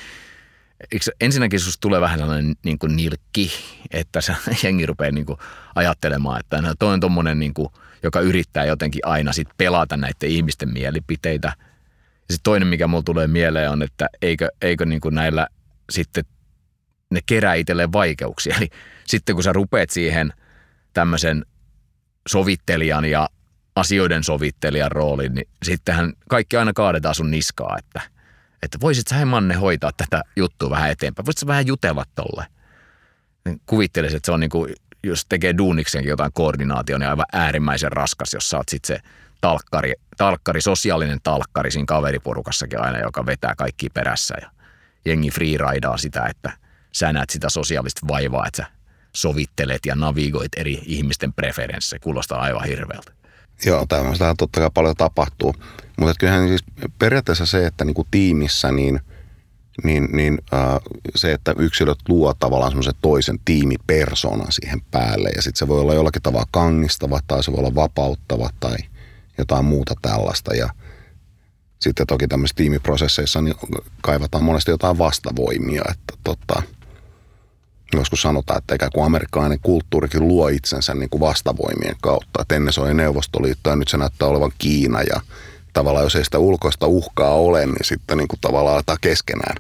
eikö, 0.92 1.04
ensinnäkin 1.20 1.60
sinusta 1.60 1.80
tulee 1.80 2.00
vähän 2.00 2.18
sellainen 2.18 2.54
niin 2.64 2.78
kuin 2.78 2.96
nilkki, 2.96 3.52
että 3.90 4.20
se 4.20 4.36
jengi 4.62 4.86
rupeaa 4.86 5.10
niin 5.12 5.26
kuin 5.26 5.38
ajattelemaan, 5.74 6.40
että 6.40 6.62
no, 6.62 6.74
toi 6.78 6.94
on 6.94 7.00
tommonen, 7.00 7.38
niin 7.38 7.54
kuin, 7.54 7.68
joka 8.02 8.20
yrittää 8.20 8.64
jotenkin 8.64 9.06
aina 9.06 9.32
sit 9.32 9.48
pelata 9.58 9.96
näiden 9.96 10.30
ihmisten 10.30 10.72
mielipiteitä. 10.72 11.48
Ja 11.58 12.34
sitten 12.34 12.42
toinen, 12.42 12.68
mikä 12.68 12.86
mulle 12.86 13.02
tulee 13.02 13.26
mieleen 13.26 13.70
on, 13.70 13.82
että 13.82 14.08
eikö, 14.22 14.48
eikö 14.62 14.86
niin 14.86 15.00
kuin 15.00 15.14
näillä 15.14 15.46
sitten 15.90 16.24
ne 17.10 17.20
kerää 17.26 17.54
itselleen 17.54 17.92
vaikeuksia. 17.92 18.56
Eli 18.56 18.68
sitten 19.06 19.34
kun 19.34 19.44
sä 19.44 19.52
rupeat 19.52 19.90
siihen 19.90 20.32
tämmöisen 20.92 21.46
sovittelijan 22.28 23.04
ja 23.04 23.28
asioiden 23.76 24.24
sovittelijan 24.24 24.92
rooliin, 24.92 25.34
niin 25.34 25.48
sittenhän 25.62 26.12
kaikki 26.28 26.56
aina 26.56 26.72
kaadetaan 26.72 27.14
sun 27.14 27.30
niskaa, 27.30 27.76
että, 27.78 28.00
että 28.62 28.78
voisit 28.80 29.08
sä 29.08 29.24
Manne 29.24 29.54
hoitaa 29.54 29.90
tätä 29.96 30.22
juttua 30.36 30.70
vähän 30.70 30.90
eteenpäin. 30.90 31.26
Voisit 31.26 31.38
sä 31.38 31.46
vähän 31.46 31.66
jutella 31.66 32.04
tolle. 32.14 32.46
Niin 33.44 33.60
kuvittelisin, 33.66 34.16
että 34.16 34.26
se 34.26 34.32
on 34.32 34.40
niin 34.40 34.50
kuin, 34.50 34.74
jos 35.04 35.26
tekee 35.28 35.54
duuniksenkin 35.58 36.10
jotain 36.10 36.32
koordinaatio, 36.32 36.98
niin 36.98 37.08
aivan 37.08 37.26
äärimmäisen 37.32 37.92
raskas, 37.92 38.34
jos 38.34 38.50
sä 38.50 38.56
oot 38.56 38.68
sitten 38.68 38.96
se 38.96 39.02
talkkari, 39.40 39.92
talkkari, 40.16 40.60
sosiaalinen 40.60 41.18
talkkari 41.22 41.70
siinä 41.70 41.86
kaveriporukassakin 41.86 42.80
aina, 42.80 42.98
joka 42.98 43.26
vetää 43.26 43.54
kaikki 43.54 43.88
perässä 43.90 44.34
ja 44.40 44.50
jengi 45.04 45.30
freeridaa 45.30 45.96
sitä, 45.96 46.26
että– 46.26 46.52
sä 46.92 47.12
näet 47.12 47.30
sitä 47.30 47.48
sosiaalista 47.48 48.08
vaivaa, 48.08 48.46
että 48.46 48.62
sä 48.62 48.80
sovittelet 49.16 49.86
ja 49.86 49.94
navigoit 49.94 50.52
eri 50.56 50.82
ihmisten 50.86 51.32
preferenssejä. 51.32 52.00
Kuulostaa 52.00 52.40
aivan 52.40 52.64
hirveältä. 52.64 53.12
Joo, 53.64 53.86
tämmöistä 53.88 54.34
totta 54.38 54.60
kai 54.60 54.70
paljon 54.74 54.96
tapahtuu. 54.96 55.54
Mutta 55.98 56.14
kyllähän 56.18 56.48
siis 56.48 56.64
periaatteessa 56.98 57.46
se, 57.46 57.66
että 57.66 57.84
niinku 57.84 58.06
tiimissä 58.10 58.72
niin, 58.72 59.00
niin, 59.84 60.08
niin 60.12 60.38
äh, 60.54 60.60
se, 61.14 61.32
että 61.32 61.54
yksilöt 61.58 61.98
luo 62.08 62.34
tavallaan 62.34 62.70
semmoisen 62.70 62.94
toisen 63.02 63.38
tiimipersoonan 63.44 64.52
siihen 64.52 64.80
päälle. 64.90 65.30
Ja 65.36 65.42
sitten 65.42 65.58
se 65.58 65.68
voi 65.68 65.80
olla 65.80 65.94
jollakin 65.94 66.22
tavalla 66.22 66.46
kangistava 66.50 67.20
tai 67.26 67.44
se 67.44 67.52
voi 67.52 67.58
olla 67.58 67.74
vapauttava 67.74 68.50
tai 68.60 68.76
jotain 69.38 69.64
muuta 69.64 69.94
tällaista. 70.02 70.54
Ja 70.54 70.70
sitten 71.80 72.06
toki 72.06 72.28
tämmöisissä 72.28 72.56
tiimiprosesseissa 72.56 73.40
niin 73.40 73.54
kaivataan 74.02 74.44
monesti 74.44 74.70
jotain 74.70 74.98
vastavoimia, 74.98 75.82
että 75.90 76.14
tota, 76.24 76.62
joskus 77.98 78.22
sanotaan, 78.22 78.58
että 78.58 78.74
ikään 78.74 78.92
kuin 78.94 79.06
amerikkalainen 79.06 79.58
kulttuurikin 79.62 80.28
luo 80.28 80.48
itsensä 80.48 80.94
niin 80.94 81.10
kuin 81.10 81.20
vastavoimien 81.20 81.96
kautta. 82.02 82.42
Että 82.42 82.54
ennen 82.54 82.72
se 82.72 82.80
oli 82.80 82.94
Neuvostoliitto 82.94 83.70
ja 83.70 83.76
nyt 83.76 83.88
se 83.88 83.96
näyttää 83.96 84.28
olevan 84.28 84.52
Kiina 84.58 85.02
ja 85.02 85.20
tavallaan 85.72 86.04
jos 86.04 86.16
ei 86.16 86.24
sitä 86.24 86.38
ulkoista 86.38 86.86
uhkaa 86.86 87.34
ole, 87.34 87.66
niin 87.66 87.84
sitten 87.84 88.18
niin 88.18 88.28
kuin 88.28 88.40
tavallaan 88.40 88.74
aletaan 88.74 88.98
keskenään 89.00 89.56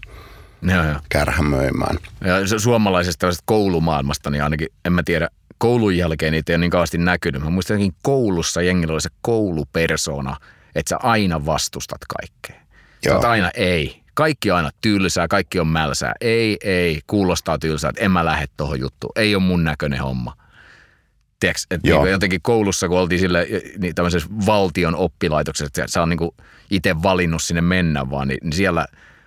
joo, 0.62 0.84
joo. 0.84 1.00
kärhämöimään. 1.08 1.98
Ja 2.24 2.58
suomalaisesta 2.58 3.26
koulumaailmasta, 3.44 4.30
niin 4.30 4.42
ainakin 4.42 4.68
en 4.84 4.92
mä 4.92 5.02
tiedä, 5.02 5.28
koulun 5.58 5.96
jälkeen 5.96 6.32
niitä 6.32 6.52
ei 6.52 6.54
ole 6.54 6.60
niin 6.60 6.70
kauheasti 6.70 6.98
näkynyt. 6.98 7.42
Mä 7.42 7.50
muistan 7.50 7.78
koulussa 8.02 8.62
jengillä 8.62 8.92
oli 8.92 9.00
se 9.00 9.10
koulupersona, 9.20 10.36
että 10.74 10.88
sä 10.88 10.96
aina 10.96 11.46
vastustat 11.46 12.00
kaikkea. 12.18 12.66
Sä 13.04 13.28
aina 13.28 13.50
ei, 13.54 13.99
kaikki 14.20 14.50
on 14.50 14.56
aina 14.56 14.70
tylsää, 14.80 15.28
kaikki 15.28 15.60
on 15.60 15.66
mälsää. 15.66 16.14
Ei, 16.20 16.56
ei, 16.64 17.00
kuulostaa 17.06 17.58
tylsää, 17.58 17.88
että 17.90 18.04
en 18.04 18.10
mä 18.10 18.24
lähde 18.24 18.46
tuohon 18.56 18.80
juttuun. 18.80 19.12
Ei 19.16 19.34
ole 19.34 19.42
mun 19.42 19.64
näköinen 19.64 20.00
homma. 20.00 20.36
Tiedätkö, 21.40 21.60
että 21.70 21.88
niin 21.88 22.10
jotenkin 22.10 22.42
koulussa, 22.42 22.88
kun 22.88 22.98
oltiin 22.98 23.20
sille, 23.20 23.46
niin 23.78 23.94
tämmöisessä 23.94 24.28
valtion 24.46 24.94
oppilaitoksessa, 24.94 25.66
että 25.66 25.92
sä 25.92 26.02
on 26.02 26.08
niin 26.08 26.30
itse 26.70 27.02
valinnut 27.02 27.42
sinne 27.42 27.60
mennä 27.60 28.10
vaan, 28.10 28.28
niin, 28.28 28.38
niin 28.42 28.52
siellä 28.52 28.86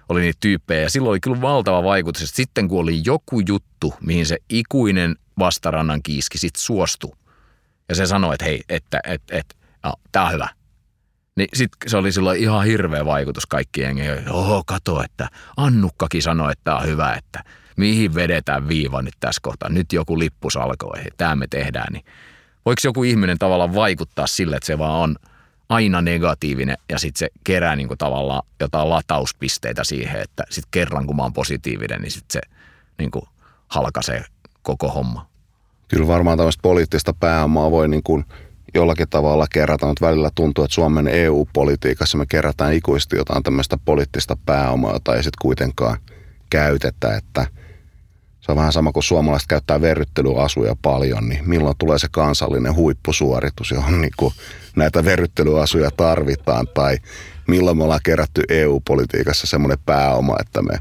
oli 0.10 0.22
niitä 0.22 0.38
tyyppejä. 0.40 0.82
Ja 0.82 0.90
silloin 0.90 1.12
oli 1.12 1.20
kyllä 1.20 1.42
valtava 1.42 1.84
vaikutus, 1.84 2.22
että 2.22 2.36
sitten 2.36 2.68
kun 2.68 2.80
oli 2.80 3.02
joku 3.06 3.42
juttu, 3.48 3.94
mihin 4.02 4.26
se 4.26 4.38
ikuinen 4.50 5.16
vastarannan 5.40 6.04
kiiski 6.04 6.38
sitten 6.38 6.62
suostui, 6.62 7.12
ja 7.90 7.96
se 7.96 8.06
sanoi, 8.06 8.34
että 8.34 8.46
hei, 8.46 8.64
että, 8.70 9.00
että, 9.04 9.38
että, 9.38 9.38
että 9.38 9.56
tämä 10.12 10.26
on 10.26 10.34
hyvä– 10.34 10.50
niin 11.36 11.50
sit 11.54 11.72
se 11.88 11.98
oli 11.98 12.12
silloin 12.12 12.40
ihan 12.40 12.66
hirveä 12.66 13.06
vaikutus 13.06 13.46
kaikkien 13.46 13.88
jengeihin. 13.88 14.32
Oho, 14.32 14.64
kato, 14.66 15.04
että 15.04 15.30
Annukkakin 15.58 16.22
sanoi, 16.22 16.52
että 16.52 16.64
tämä 16.64 16.78
on 16.78 16.88
hyvä, 16.88 17.14
että 17.14 17.44
mihin 17.78 18.16
vedetään 18.16 18.68
viiva 18.68 19.02
nyt 19.02 19.14
tässä 19.20 19.40
kohtaa. 19.44 19.70
Nyt 19.70 19.94
joku 19.94 20.20
lippus 20.20 20.58
alkoi, 20.58 21.02
tämä 21.18 21.36
me 21.36 21.48
tehdään. 21.50 21.94
Niin 21.94 22.06
voiko 22.66 22.80
joku 22.84 23.04
ihminen 23.04 23.38
tavallaan 23.38 23.76
vaikuttaa 23.76 24.28
sille, 24.28 24.56
että 24.56 24.68
se 24.68 24.78
vaan 24.78 25.00
on 25.00 25.16
aina 25.70 26.02
negatiivinen 26.02 26.78
ja 26.90 27.00
sitten 27.00 27.20
se 27.20 27.30
kerää 27.44 27.76
niin 27.76 27.88
kuin 27.88 27.98
tavallaan 27.98 28.44
jotain 28.60 28.90
latauspisteitä 28.90 29.84
siihen, 29.84 30.22
että 30.22 30.44
sitten 30.50 30.72
kerran 30.72 31.08
kun 31.08 31.16
mä 31.16 31.24
oon 31.24 31.34
positiivinen, 31.34 32.02
niin 32.02 32.12
sitten 32.12 32.42
se 32.42 32.42
niin 32.98 33.12
kuin 33.12 33.26
halkaisee 33.68 34.26
koko 34.62 34.88
homma. 34.88 35.28
Kyllä 35.88 36.08
varmaan 36.08 36.38
tämmöistä 36.38 36.62
poliittista 36.62 37.14
pääomaa 37.14 37.72
voi 37.72 37.88
niin 37.88 38.04
kuin– 38.04 38.26
jollakin 38.74 39.10
tavalla 39.10 39.48
kerätään, 39.52 39.90
mutta 39.90 40.06
välillä 40.06 40.30
tuntuu, 40.36 40.64
että 40.64 40.76
Suomen 40.76 41.08
EU-politiikassa 41.08 42.18
me 42.18 42.26
kerätään 42.30 42.74
ikuisesti 42.74 43.16
jotain 43.16 43.44
tämmöistä 43.44 43.78
poliittista 43.86 44.38
pääomaa, 44.46 44.94
jota 44.94 45.16
ei 45.16 45.24
sitten 45.24 45.42
kuitenkaan 45.42 45.98
käytetä, 46.50 47.18
että 47.18 47.48
se 48.40 48.52
on 48.52 48.58
vähän 48.58 48.74
sama 48.74 48.92
kuin 48.92 49.04
suomalaiset 49.04 49.48
käyttää 49.48 49.82
verryttelyasuja 49.82 50.76
paljon, 50.82 51.30
niin 51.30 51.50
milloin 51.50 51.76
tulee 51.78 52.00
se 52.00 52.08
kansallinen 52.12 52.76
huippusuoritus, 52.76 53.72
johon 53.72 54.02
niin 54.02 54.14
kuin 54.18 54.34
näitä 54.76 55.06
verryttelyasuja 55.06 55.92
tarvitaan, 55.92 56.68
tai 56.74 56.98
milloin 57.48 57.78
me 57.78 57.84
ollaan 57.84 58.00
kerätty 58.04 58.42
EU-politiikassa 58.50 59.48
semmoinen 59.48 59.78
pääoma, 59.86 60.36
että 60.40 60.62
me 60.62 60.80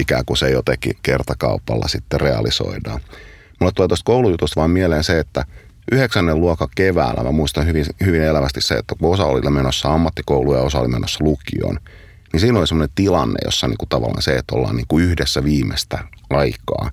ikään 0.00 0.24
kuin 0.24 0.36
se 0.36 0.50
jotenkin 0.50 0.96
kertakaupalla 1.02 1.88
sitten 1.88 2.20
realisoidaan. 2.20 3.00
Mulle 3.60 3.72
tulee 3.72 3.88
tuosta 3.88 4.04
koulujutusta 4.04 4.60
vain 4.60 4.70
mieleen 4.70 5.04
se, 5.04 5.18
että– 5.18 5.44
yhdeksännen 5.92 6.40
luokan 6.40 6.68
keväällä 6.74 7.22
mä 7.22 7.32
muistan 7.32 7.66
hyvin, 7.66 7.86
hyvin 8.04 8.22
elävästi 8.22 8.60
se, 8.60 8.74
että 8.74 8.94
kun 9.00 9.12
osa 9.12 9.24
oli 9.24 9.50
menossa 9.50 9.94
ammattikouluun 9.94 10.56
ja 10.56 10.62
osa 10.62 10.78
oli 10.78 10.88
menossa 10.88 11.24
lukioon, 11.24 11.78
niin 12.32 12.40
siinä 12.40 12.58
oli 12.58 12.66
semmoinen 12.66 12.94
tilanne, 12.94 13.38
jossa 13.44 13.68
niin 13.68 13.78
kuin 13.78 13.88
tavallaan 13.88 14.22
se, 14.22 14.36
että 14.36 14.54
ollaan 14.54 14.76
niin 14.76 14.86
kuin 14.88 15.04
yhdessä 15.04 15.44
viimeistä 15.44 15.98
aikaa, 16.30 16.90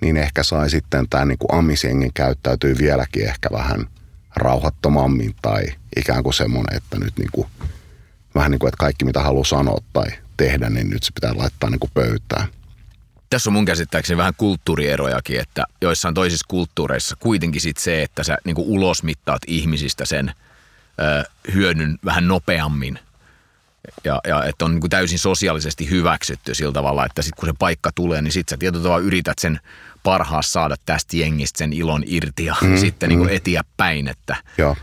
niin 0.00 0.16
ehkä 0.16 0.42
sai 0.42 0.70
sitten 0.70 1.08
tämä 1.10 1.24
niin 1.24 1.38
kuin 1.38 1.58
amisjengen 1.58 2.12
käyttäytyy 2.14 2.78
vieläkin 2.78 3.24
ehkä 3.24 3.48
vähän 3.52 3.86
rauhattomammin 4.36 5.34
tai 5.42 5.64
ikään 5.96 6.22
kuin 6.22 6.34
semmoinen, 6.34 6.76
että 6.76 6.98
nyt 6.98 7.18
niin 7.18 7.30
kuin, 7.32 7.48
vähän 8.34 8.50
niin 8.50 8.58
kuin, 8.58 8.68
että 8.68 8.78
kaikki 8.78 9.04
mitä 9.04 9.20
haluaa 9.20 9.44
sanoa 9.44 9.78
tai 9.92 10.06
tehdä, 10.36 10.70
niin 10.70 10.90
nyt 10.90 11.02
se 11.02 11.12
pitää 11.14 11.32
laittaa 11.36 11.70
niin 11.70 11.80
kuin 11.80 11.90
pöytään 11.94 12.48
tässä 13.30 13.50
on 13.50 13.54
mun 13.54 13.64
käsittääkseni 13.64 14.18
vähän 14.18 14.34
kulttuurierojakin, 14.36 15.40
että 15.40 15.64
joissain 15.80 16.14
toisissa 16.14 16.46
kulttuureissa 16.48 17.16
kuitenkin 17.20 17.60
sit 17.60 17.76
se, 17.76 18.02
että 18.02 18.22
sä 18.22 18.38
niin 18.44 18.56
ulosmittaat 18.58 19.42
ihmisistä 19.46 20.04
sen 20.04 20.32
ö, 21.00 21.24
hyödyn 21.54 21.98
vähän 22.04 22.28
nopeammin. 22.28 22.98
Ja, 24.04 24.20
ja 24.28 24.44
että 24.44 24.64
on 24.64 24.74
niin 24.74 24.90
täysin 24.90 25.18
sosiaalisesti 25.18 25.90
hyväksytty 25.90 26.54
sillä 26.54 26.72
tavalla, 26.72 27.06
että 27.06 27.22
sitten 27.22 27.40
kun 27.40 27.48
se 27.48 27.54
paikka 27.58 27.90
tulee, 27.94 28.22
niin 28.22 28.32
sitten 28.32 28.56
sä 28.56 28.58
tietyllä 28.58 28.82
tavalla 28.82 29.06
yrität 29.06 29.38
sen 29.38 29.60
parhaassa 30.02 30.52
saada 30.52 30.76
tästä 30.86 31.16
jengistä 31.16 31.58
sen 31.58 31.72
ilon 31.72 32.02
irti 32.06 32.44
ja 32.44 32.56
mm, 32.62 32.76
sitten 32.76 33.08
niin 33.08 33.20
mm. 33.20 33.28
etiä 33.30 33.64
päin, 33.76 34.08
että 34.08 34.36
Joo. 34.58 34.76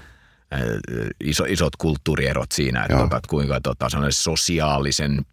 Iso, 1.23 1.45
isot 1.45 1.75
kulttuurierot 1.75 2.51
siinä, 2.51 2.83
että, 2.83 2.97
tota, 2.97 3.17
että 3.17 3.29
kuinka 3.29 3.61
tota, 3.61 3.87
sosiaalisen 4.09 5.25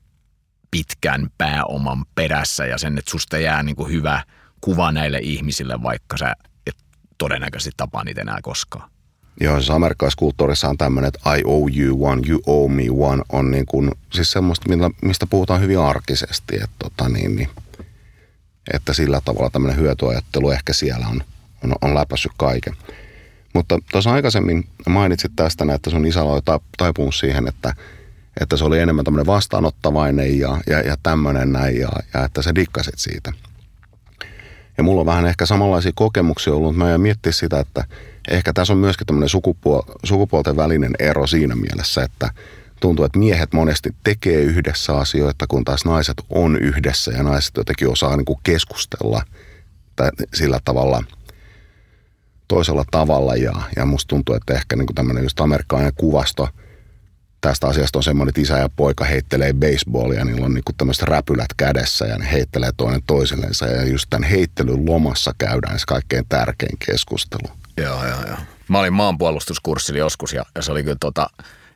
pitkän 0.73 1.31
pääoman 1.39 2.05
perässä 2.15 2.67
ja 2.67 2.79
sen, 2.79 2.99
että 2.99 3.11
susta 3.11 3.39
jää 3.39 3.63
niin 3.63 3.77
kuin 3.77 3.93
hyvä 3.93 4.23
kuva 4.61 4.93
näille 4.93 5.19
ihmisille, 5.19 5.83
vaikka 5.83 6.17
sä 6.17 6.35
et 6.67 6.77
todennäköisesti 7.19 7.71
tapaa 7.77 8.05
niitä 8.05 8.21
enää 8.21 8.39
koskaan. 8.43 8.91
Joo, 9.41 9.57
siis 9.57 9.71
amerikkalaiskulttuurissa 9.71 10.69
on 10.69 10.79
tämmöinen, 10.79 11.09
että 11.09 11.37
I 11.37 11.43
owe 11.45 11.71
you 11.77 12.05
one, 12.05 12.23
you 12.29 12.43
owe 12.47 12.69
me 12.69 12.83
one, 12.91 13.23
on 13.33 13.51
niin 13.51 13.67
kuin, 13.67 13.91
siis 14.13 14.33
semmoista, 14.33 14.67
mistä 15.03 15.27
puhutaan 15.27 15.61
hyvin 15.61 15.79
arkisesti, 15.79 16.55
että, 16.55 16.77
tota 16.79 17.09
niin, 17.09 17.37
niin, 17.37 17.49
että 18.73 18.93
sillä 18.93 19.21
tavalla 19.25 19.51
tämmöinen 19.51 19.81
hyötyajattelu 19.81 20.51
ehkä 20.51 20.73
siellä 20.73 21.09
on, 21.09 21.23
on, 21.65 21.73
on 21.81 21.95
läpässyt 21.95 22.33
kaiken. 22.37 22.75
Mutta 23.55 23.79
tuossa 23.93 24.13
aikaisemmin 24.13 24.69
mainitsit 24.89 25.33
tästä, 25.37 25.65
että 25.75 25.91
sun 25.91 26.07
isä 26.07 26.23
oli 26.23 26.41
taipumus 26.77 27.19
siihen, 27.19 27.49
että 27.49 27.75
että 28.41 28.57
se 28.57 28.65
oli 28.65 28.79
enemmän 28.79 29.05
tämmöinen 29.05 29.27
vastaanottavainen 29.27 30.39
ja, 30.39 30.59
ja, 30.67 30.81
ja 30.81 30.97
tämmöinen 31.03 31.53
näin 31.53 31.81
ja, 31.81 31.89
ja 32.15 32.25
että 32.25 32.43
sä 32.43 32.55
dikkasit 32.55 32.99
siitä. 32.99 33.33
Ja 34.77 34.83
mulla 34.83 35.01
on 35.01 35.07
vähän 35.07 35.27
ehkä 35.27 35.47
samanlaisia 35.47 35.93
kokemuksia 35.95 36.53
ollut, 36.53 36.77
mutta 36.77 36.85
mä 36.85 36.99
miettiä 36.99 37.33
sitä, 37.33 37.61
että 37.61 37.85
ehkä 38.31 38.53
tässä 38.53 38.73
on 38.73 38.79
myöskin 38.79 39.07
tämmöinen 39.07 39.29
sukupuol- 39.29 39.99
sukupuolten 40.05 40.57
välinen 40.57 40.93
ero 40.99 41.27
siinä 41.27 41.55
mielessä, 41.55 42.03
että 42.03 42.31
tuntuu, 42.81 43.05
että 43.05 43.19
miehet 43.19 43.53
monesti 43.53 43.91
tekee 44.05 44.41
yhdessä 44.41 44.97
asioita, 44.97 45.47
kun 45.47 45.65
taas 45.65 45.85
naiset 45.85 46.17
on 46.31 46.57
yhdessä 46.57 47.11
ja 47.11 47.23
naiset 47.23 47.57
jotenkin 47.57 47.89
osaa 47.89 48.17
niin 48.17 48.25
kuin 48.25 48.39
keskustella 48.43 49.23
sillä 50.35 50.61
tavalla 50.65 51.05
toisella 52.49 52.85
tavalla. 52.91 53.37
Ja, 53.37 53.53
ja 53.77 53.87
musta 53.87 54.09
tuntuu, 54.09 54.35
että 54.35 54.55
ehkä 54.55 54.77
niin 54.77 54.87
kuin 54.87 54.95
tämmöinen 54.95 55.23
just 55.23 55.41
amerikkalainen 55.41 55.93
kuvasto 55.97 56.49
tästä 57.43 57.67
asiasta 57.67 57.99
on 57.99 58.03
semmoinen, 58.03 58.29
että 58.29 58.41
isä 58.41 58.59
ja 58.59 58.69
poika 58.69 59.05
heittelee 59.05 59.53
baseballia, 59.53 60.25
niillä 60.25 60.47
on 60.47 60.55
niin 60.55 60.65
kuin 60.65 60.77
tämmöiset 60.77 61.03
räpylät 61.03 61.55
kädessä 61.57 62.07
ja 62.07 62.19
ne 62.19 62.33
heittelee 62.33 62.71
toinen 62.77 63.03
toisillensa. 63.07 63.67
Ja 63.67 63.85
just 63.85 64.07
tämän 64.11 64.31
heittelyn 64.31 64.87
lomassa 64.87 65.33
käydään 65.39 65.79
se 65.79 65.85
kaikkein 65.87 66.25
tärkein 66.29 66.79
keskustelu. 66.87 67.53
Joo, 67.77 68.07
joo, 68.07 68.27
joo. 68.27 68.37
Mä 68.69 68.81
olin 68.81 68.93
maanpuolustuskurssilla 68.93 69.99
joskus 69.99 70.33
ja, 70.33 70.45
ja 70.55 70.63
se 70.63 70.73
oli 70.73 70.83
kyllä 70.83 70.97
tota, 71.01 71.31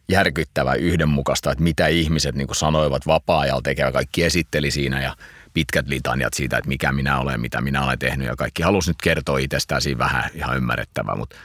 järkyttävä 0.08 0.74
yhdenmukaista, 0.74 1.52
että 1.52 1.64
mitä 1.64 1.86
ihmiset 1.86 2.34
niin 2.34 2.48
sanoivat 2.52 3.06
vapaa-ajalla 3.06 3.62
tekevät. 3.62 3.92
Kaikki 3.92 4.24
esitteli 4.24 4.70
siinä 4.70 5.02
ja 5.02 5.16
pitkät 5.52 5.88
litaniat 5.88 6.34
siitä, 6.34 6.58
että 6.58 6.68
mikä 6.68 6.92
minä 6.92 7.18
olen, 7.18 7.40
mitä 7.40 7.60
minä 7.60 7.84
olen 7.84 7.98
tehnyt 7.98 8.26
ja 8.26 8.36
kaikki 8.36 8.62
halusi 8.62 8.90
nyt 8.90 9.02
kertoa 9.02 9.38
itsestään 9.38 9.82
siinä 9.82 9.98
vähän 9.98 10.30
ihan 10.34 10.56
ymmärrettävää, 10.56 11.16
mutta 11.16 11.36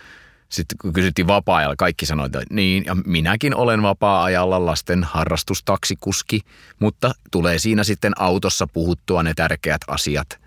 sitten 0.52 0.78
kun 0.82 0.94
kysyttiin 0.94 1.28
vapaa-ajalla, 1.28 1.76
kaikki 1.76 2.06
sanoivat, 2.06 2.36
että 2.36 2.56
niin, 2.56 2.86
ja 2.86 2.96
minäkin 3.06 3.56
olen 3.56 3.82
vapaa-ajalla 3.82 4.66
lasten 4.66 5.04
harrastustaksikuski, 5.04 6.42
mutta 6.80 7.12
tulee 7.32 7.60
siinä 7.60 7.84
sitten 7.84 8.22
autossa 8.22 8.68
puhuttua 8.68 9.24
ne 9.24 9.34
tärkeät 9.34 9.82
asiat, 9.88 10.40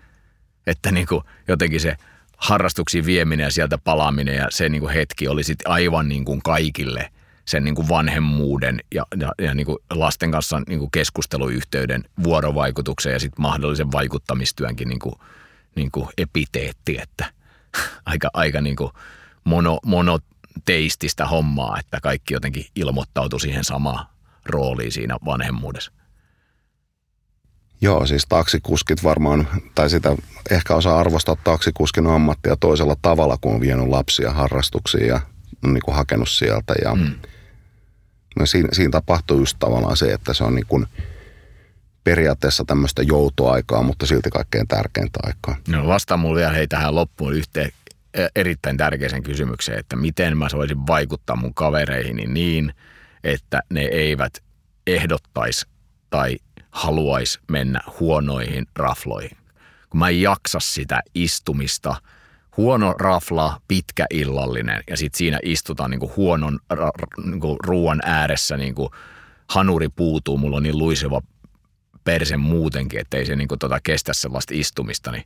että 0.67 0.91
niin 0.91 1.07
kuin 1.07 1.23
jotenkin 1.47 1.79
se 1.79 1.97
harrastuksiin 2.37 3.05
vieminen 3.05 3.43
ja 3.43 3.51
sieltä 3.51 3.77
palaaminen 3.77 4.35
ja 4.35 4.47
se 4.49 4.69
niin 4.69 4.81
kuin 4.81 4.93
hetki 4.93 5.27
oli 5.27 5.43
sitten 5.43 5.71
aivan 5.71 6.09
niin 6.09 6.25
kuin 6.25 6.41
kaikille 6.41 7.11
sen 7.45 7.63
niin 7.63 7.75
kuin 7.75 7.89
vanhemmuuden 7.89 8.79
ja, 8.93 9.05
ja, 9.19 9.31
ja 9.41 9.53
niin 9.53 9.65
kuin 9.65 9.77
lasten 9.89 10.31
kanssa 10.31 10.61
niin 10.67 10.79
kuin 10.79 10.91
keskusteluyhteyden 10.91 12.03
vuorovaikutuksen 12.23 13.13
ja 13.13 13.19
sitten 13.19 13.41
mahdollisen 13.41 13.91
vaikuttamistyönkin 13.91 14.89
niin 14.89 14.99
kuin, 14.99 15.15
niin 15.75 15.91
kuin 15.91 16.07
epiteetti, 16.17 16.97
että 17.01 17.25
aika, 18.05 18.29
aika 18.33 18.61
niin 18.61 18.75
kuin 18.75 18.91
mono, 19.45 19.79
monoteististä 19.85 21.25
hommaa, 21.25 21.79
että 21.79 21.99
kaikki 22.01 22.33
jotenkin 22.33 22.65
ilmoittautui 22.75 23.39
siihen 23.39 23.63
samaan 23.63 24.05
rooliin 24.45 24.91
siinä 24.91 25.17
vanhemmuudessa. 25.25 25.91
Joo, 27.81 28.05
siis 28.05 28.25
taksikuskit 28.29 29.03
varmaan, 29.03 29.47
tai 29.75 29.89
sitä 29.89 30.15
ehkä 30.51 30.75
osaa 30.75 30.99
arvostaa 30.99 31.35
taksikuskin 31.43 32.07
ammattia 32.07 32.55
toisella 32.55 32.95
tavalla, 33.01 33.37
kun 33.41 33.55
on 33.55 33.61
vienyt 33.61 33.87
lapsia 33.87 34.31
harrastuksiin 34.31 35.07
ja 35.07 35.21
on 35.63 35.73
niin 35.73 35.81
kuin 35.85 35.95
hakenut 35.95 36.29
sieltä. 36.29 36.73
Ja 36.83 36.95
mm. 36.95 37.15
no 38.39 38.45
siinä, 38.45 38.69
siinä 38.71 38.91
tapahtuu 38.91 39.39
just 39.39 39.57
tavallaan 39.59 39.97
se, 39.97 40.13
että 40.13 40.33
se 40.33 40.43
on 40.43 40.55
niin 40.55 40.67
kuin 40.67 40.85
periaatteessa 42.03 42.63
tämmöistä 42.67 43.01
joutoaikaa, 43.01 43.83
mutta 43.83 44.05
silti 44.05 44.29
kaikkein 44.29 44.67
tärkeintä 44.67 45.19
aikaa. 45.23 45.55
No 45.67 45.87
vastaa 45.87 46.17
mulle 46.17 46.39
vielä 46.39 46.53
hei 46.53 46.67
tähän 46.67 46.95
loppuun 46.95 47.33
yhteen 47.33 47.71
erittäin 48.35 48.77
tärkeisen 48.77 49.23
kysymykseen, 49.23 49.79
että 49.79 49.95
miten 49.95 50.37
mä 50.37 50.47
voisin 50.53 50.87
vaikuttaa 50.87 51.35
mun 51.35 51.53
kavereihin 51.53 52.33
niin, 52.33 52.73
että 53.23 53.61
ne 53.69 53.81
eivät 53.81 54.43
ehdottaisi 54.87 55.67
tai 56.09 56.37
haluaisi 56.71 57.39
mennä 57.51 57.79
huonoihin 57.99 58.65
rafloihin. 58.75 59.37
Kun 59.89 59.99
mä 59.99 60.09
en 60.09 60.21
jaksa 60.21 60.59
sitä 60.59 61.01
istumista, 61.15 61.95
huono 62.57 62.93
rafla, 62.93 63.61
pitkä 63.67 64.05
illallinen 64.09 64.83
ja 64.89 64.97
sitten 64.97 65.17
siinä 65.17 65.39
istutaan 65.43 65.91
niinku 65.91 66.13
huonon 66.15 66.59
ra- 66.73 67.25
niinku 67.25 67.57
ruoan 67.63 67.99
ääressä, 68.03 68.57
niinku 68.57 68.91
hanuri 69.49 69.89
puutuu, 69.89 70.37
mulla 70.37 70.57
on 70.57 70.63
niin 70.63 70.77
luiseva 70.77 71.21
perse 72.03 72.37
muutenkin, 72.37 72.99
ettei 72.99 73.25
se 73.25 73.35
niinku 73.35 73.57
tota 73.57 73.79
kestä 73.83 74.13
sellaista 74.13 74.53
istumista, 74.57 75.11
niin 75.11 75.23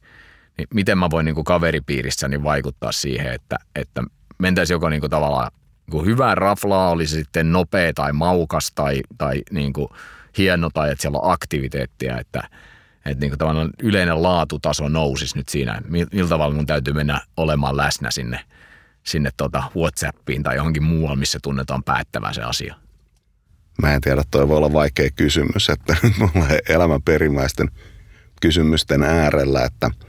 niin 0.57 0.67
miten 0.73 0.97
mä 0.97 1.09
voin 1.09 1.25
niin 1.25 1.35
kuin 1.35 1.45
kaveripiirissäni 1.45 2.43
vaikuttaa 2.43 2.91
siihen, 2.91 3.33
että, 3.33 3.57
että 3.75 4.03
mentäisiin 4.37 4.75
joko 4.75 4.89
niin 4.89 4.99
kuin 4.99 5.09
tavallaan 5.09 5.51
niin 5.53 5.91
kuin 5.91 6.05
hyvää 6.05 6.35
raflaa, 6.35 6.89
oli 6.89 7.07
se 7.07 7.15
sitten 7.15 7.51
nopea 7.51 7.93
tai 7.93 8.13
maukas 8.13 8.71
tai, 8.75 9.01
tai 9.17 9.41
niin 9.51 9.73
kuin 9.73 9.89
hieno 10.37 10.69
tai 10.73 10.91
että 10.91 11.01
siellä 11.01 11.19
on 11.19 11.31
aktiviteettia, 11.31 12.19
että, 12.19 12.49
että 13.05 13.25
niin 13.25 13.37
kuin 13.37 13.71
yleinen 13.83 14.23
laatutaso 14.23 14.89
nousisi 14.89 15.37
nyt 15.37 15.49
siinä, 15.49 15.81
millä 15.87 16.29
tavalla 16.29 16.55
mun 16.55 16.65
täytyy 16.65 16.93
mennä 16.93 17.21
olemaan 17.37 17.77
läsnä 17.77 18.11
sinne, 18.11 18.39
sinne 19.03 19.29
tota 19.37 19.63
Whatsappiin 19.75 20.43
tai 20.43 20.55
johonkin 20.55 20.83
muualle, 20.83 21.19
missä 21.19 21.39
tunnetaan 21.43 21.83
päättävän 21.83 22.33
se 22.33 22.41
asia. 22.41 22.75
Mä 23.81 23.93
en 23.93 24.01
tiedä, 24.01 24.23
toi 24.31 24.47
voi 24.47 24.57
olla 24.57 24.73
vaikea 24.73 25.09
kysymys, 25.15 25.69
että 25.69 25.95
mulla 26.19 26.47
elämän 26.69 27.01
perimmäisten 27.01 27.69
kysymysten 28.41 29.03
äärellä, 29.03 29.63
että– 29.63 29.91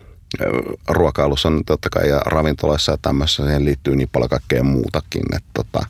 ruokailussa 0.88 1.48
on 1.48 1.62
totta 1.66 1.90
kai 1.90 2.08
ja 2.08 2.18
ravintolassa 2.18 2.92
ja 2.92 2.98
tämmössä 3.02 3.44
siihen 3.44 3.64
liittyy 3.64 3.96
niin 3.96 4.08
paljon 4.12 4.28
kaikkea 4.28 4.62
muutakin, 4.62 5.22
että 5.36 5.50
tota, 5.54 5.86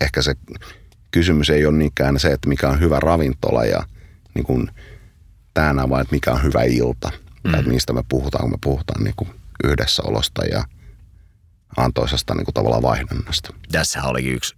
ehkä 0.00 0.22
se 0.22 0.34
kysymys 1.10 1.50
ei 1.50 1.66
ole 1.66 1.76
niinkään 1.76 2.18
se, 2.18 2.32
että 2.32 2.48
mikä 2.48 2.68
on 2.68 2.80
hyvä 2.80 3.00
ravintola 3.00 3.64
ja 3.64 3.82
niin 4.34 4.44
kuin 4.44 4.70
tänään 5.54 5.90
vaan, 5.90 6.02
että 6.02 6.14
mikä 6.14 6.32
on 6.32 6.42
hyvä 6.42 6.62
ilta. 6.62 7.10
Mm. 7.44 7.54
Että 7.54 7.70
mistä 7.70 7.92
me 7.92 8.02
puhutaan, 8.08 8.42
kun 8.42 8.50
me 8.50 8.58
puhutaan 8.64 9.04
niin 9.04 9.14
kuin 9.16 9.30
yhdessäolosta 9.64 10.44
ja 10.44 10.64
antoisesta 11.76 12.34
niin 12.34 12.44
kuin 12.44 12.54
tavallaan 12.54 12.82
vaihdannasta. 12.82 13.54
Tässä 13.72 14.02
olikin 14.02 14.34
yksi 14.34 14.54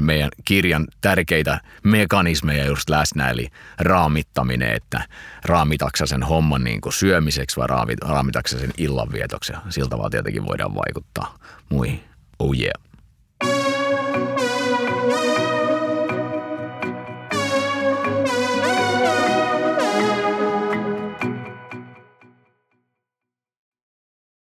meidän 0.00 0.30
kirjan 0.44 0.86
tärkeitä 1.00 1.60
mekanismeja 1.84 2.66
just 2.66 2.90
läsnä, 2.90 3.30
eli 3.30 3.48
raamittaminen, 3.78 4.72
että 4.72 5.02
raamitaksa 5.44 6.06
sen 6.06 6.22
homman 6.22 6.64
niin 6.64 6.80
kuin 6.80 6.92
syömiseksi 6.92 7.56
vai 7.56 7.66
raamitaksa 8.02 8.58
sen 8.58 8.72
illanvietoksi. 8.78 9.52
Siltä 9.68 9.98
vaan 9.98 10.10
tietenkin 10.10 10.46
voidaan 10.46 10.74
vaikuttaa 10.74 11.38
muihin. 11.68 12.04
Oh 12.38 12.54
yeah. 12.54 12.95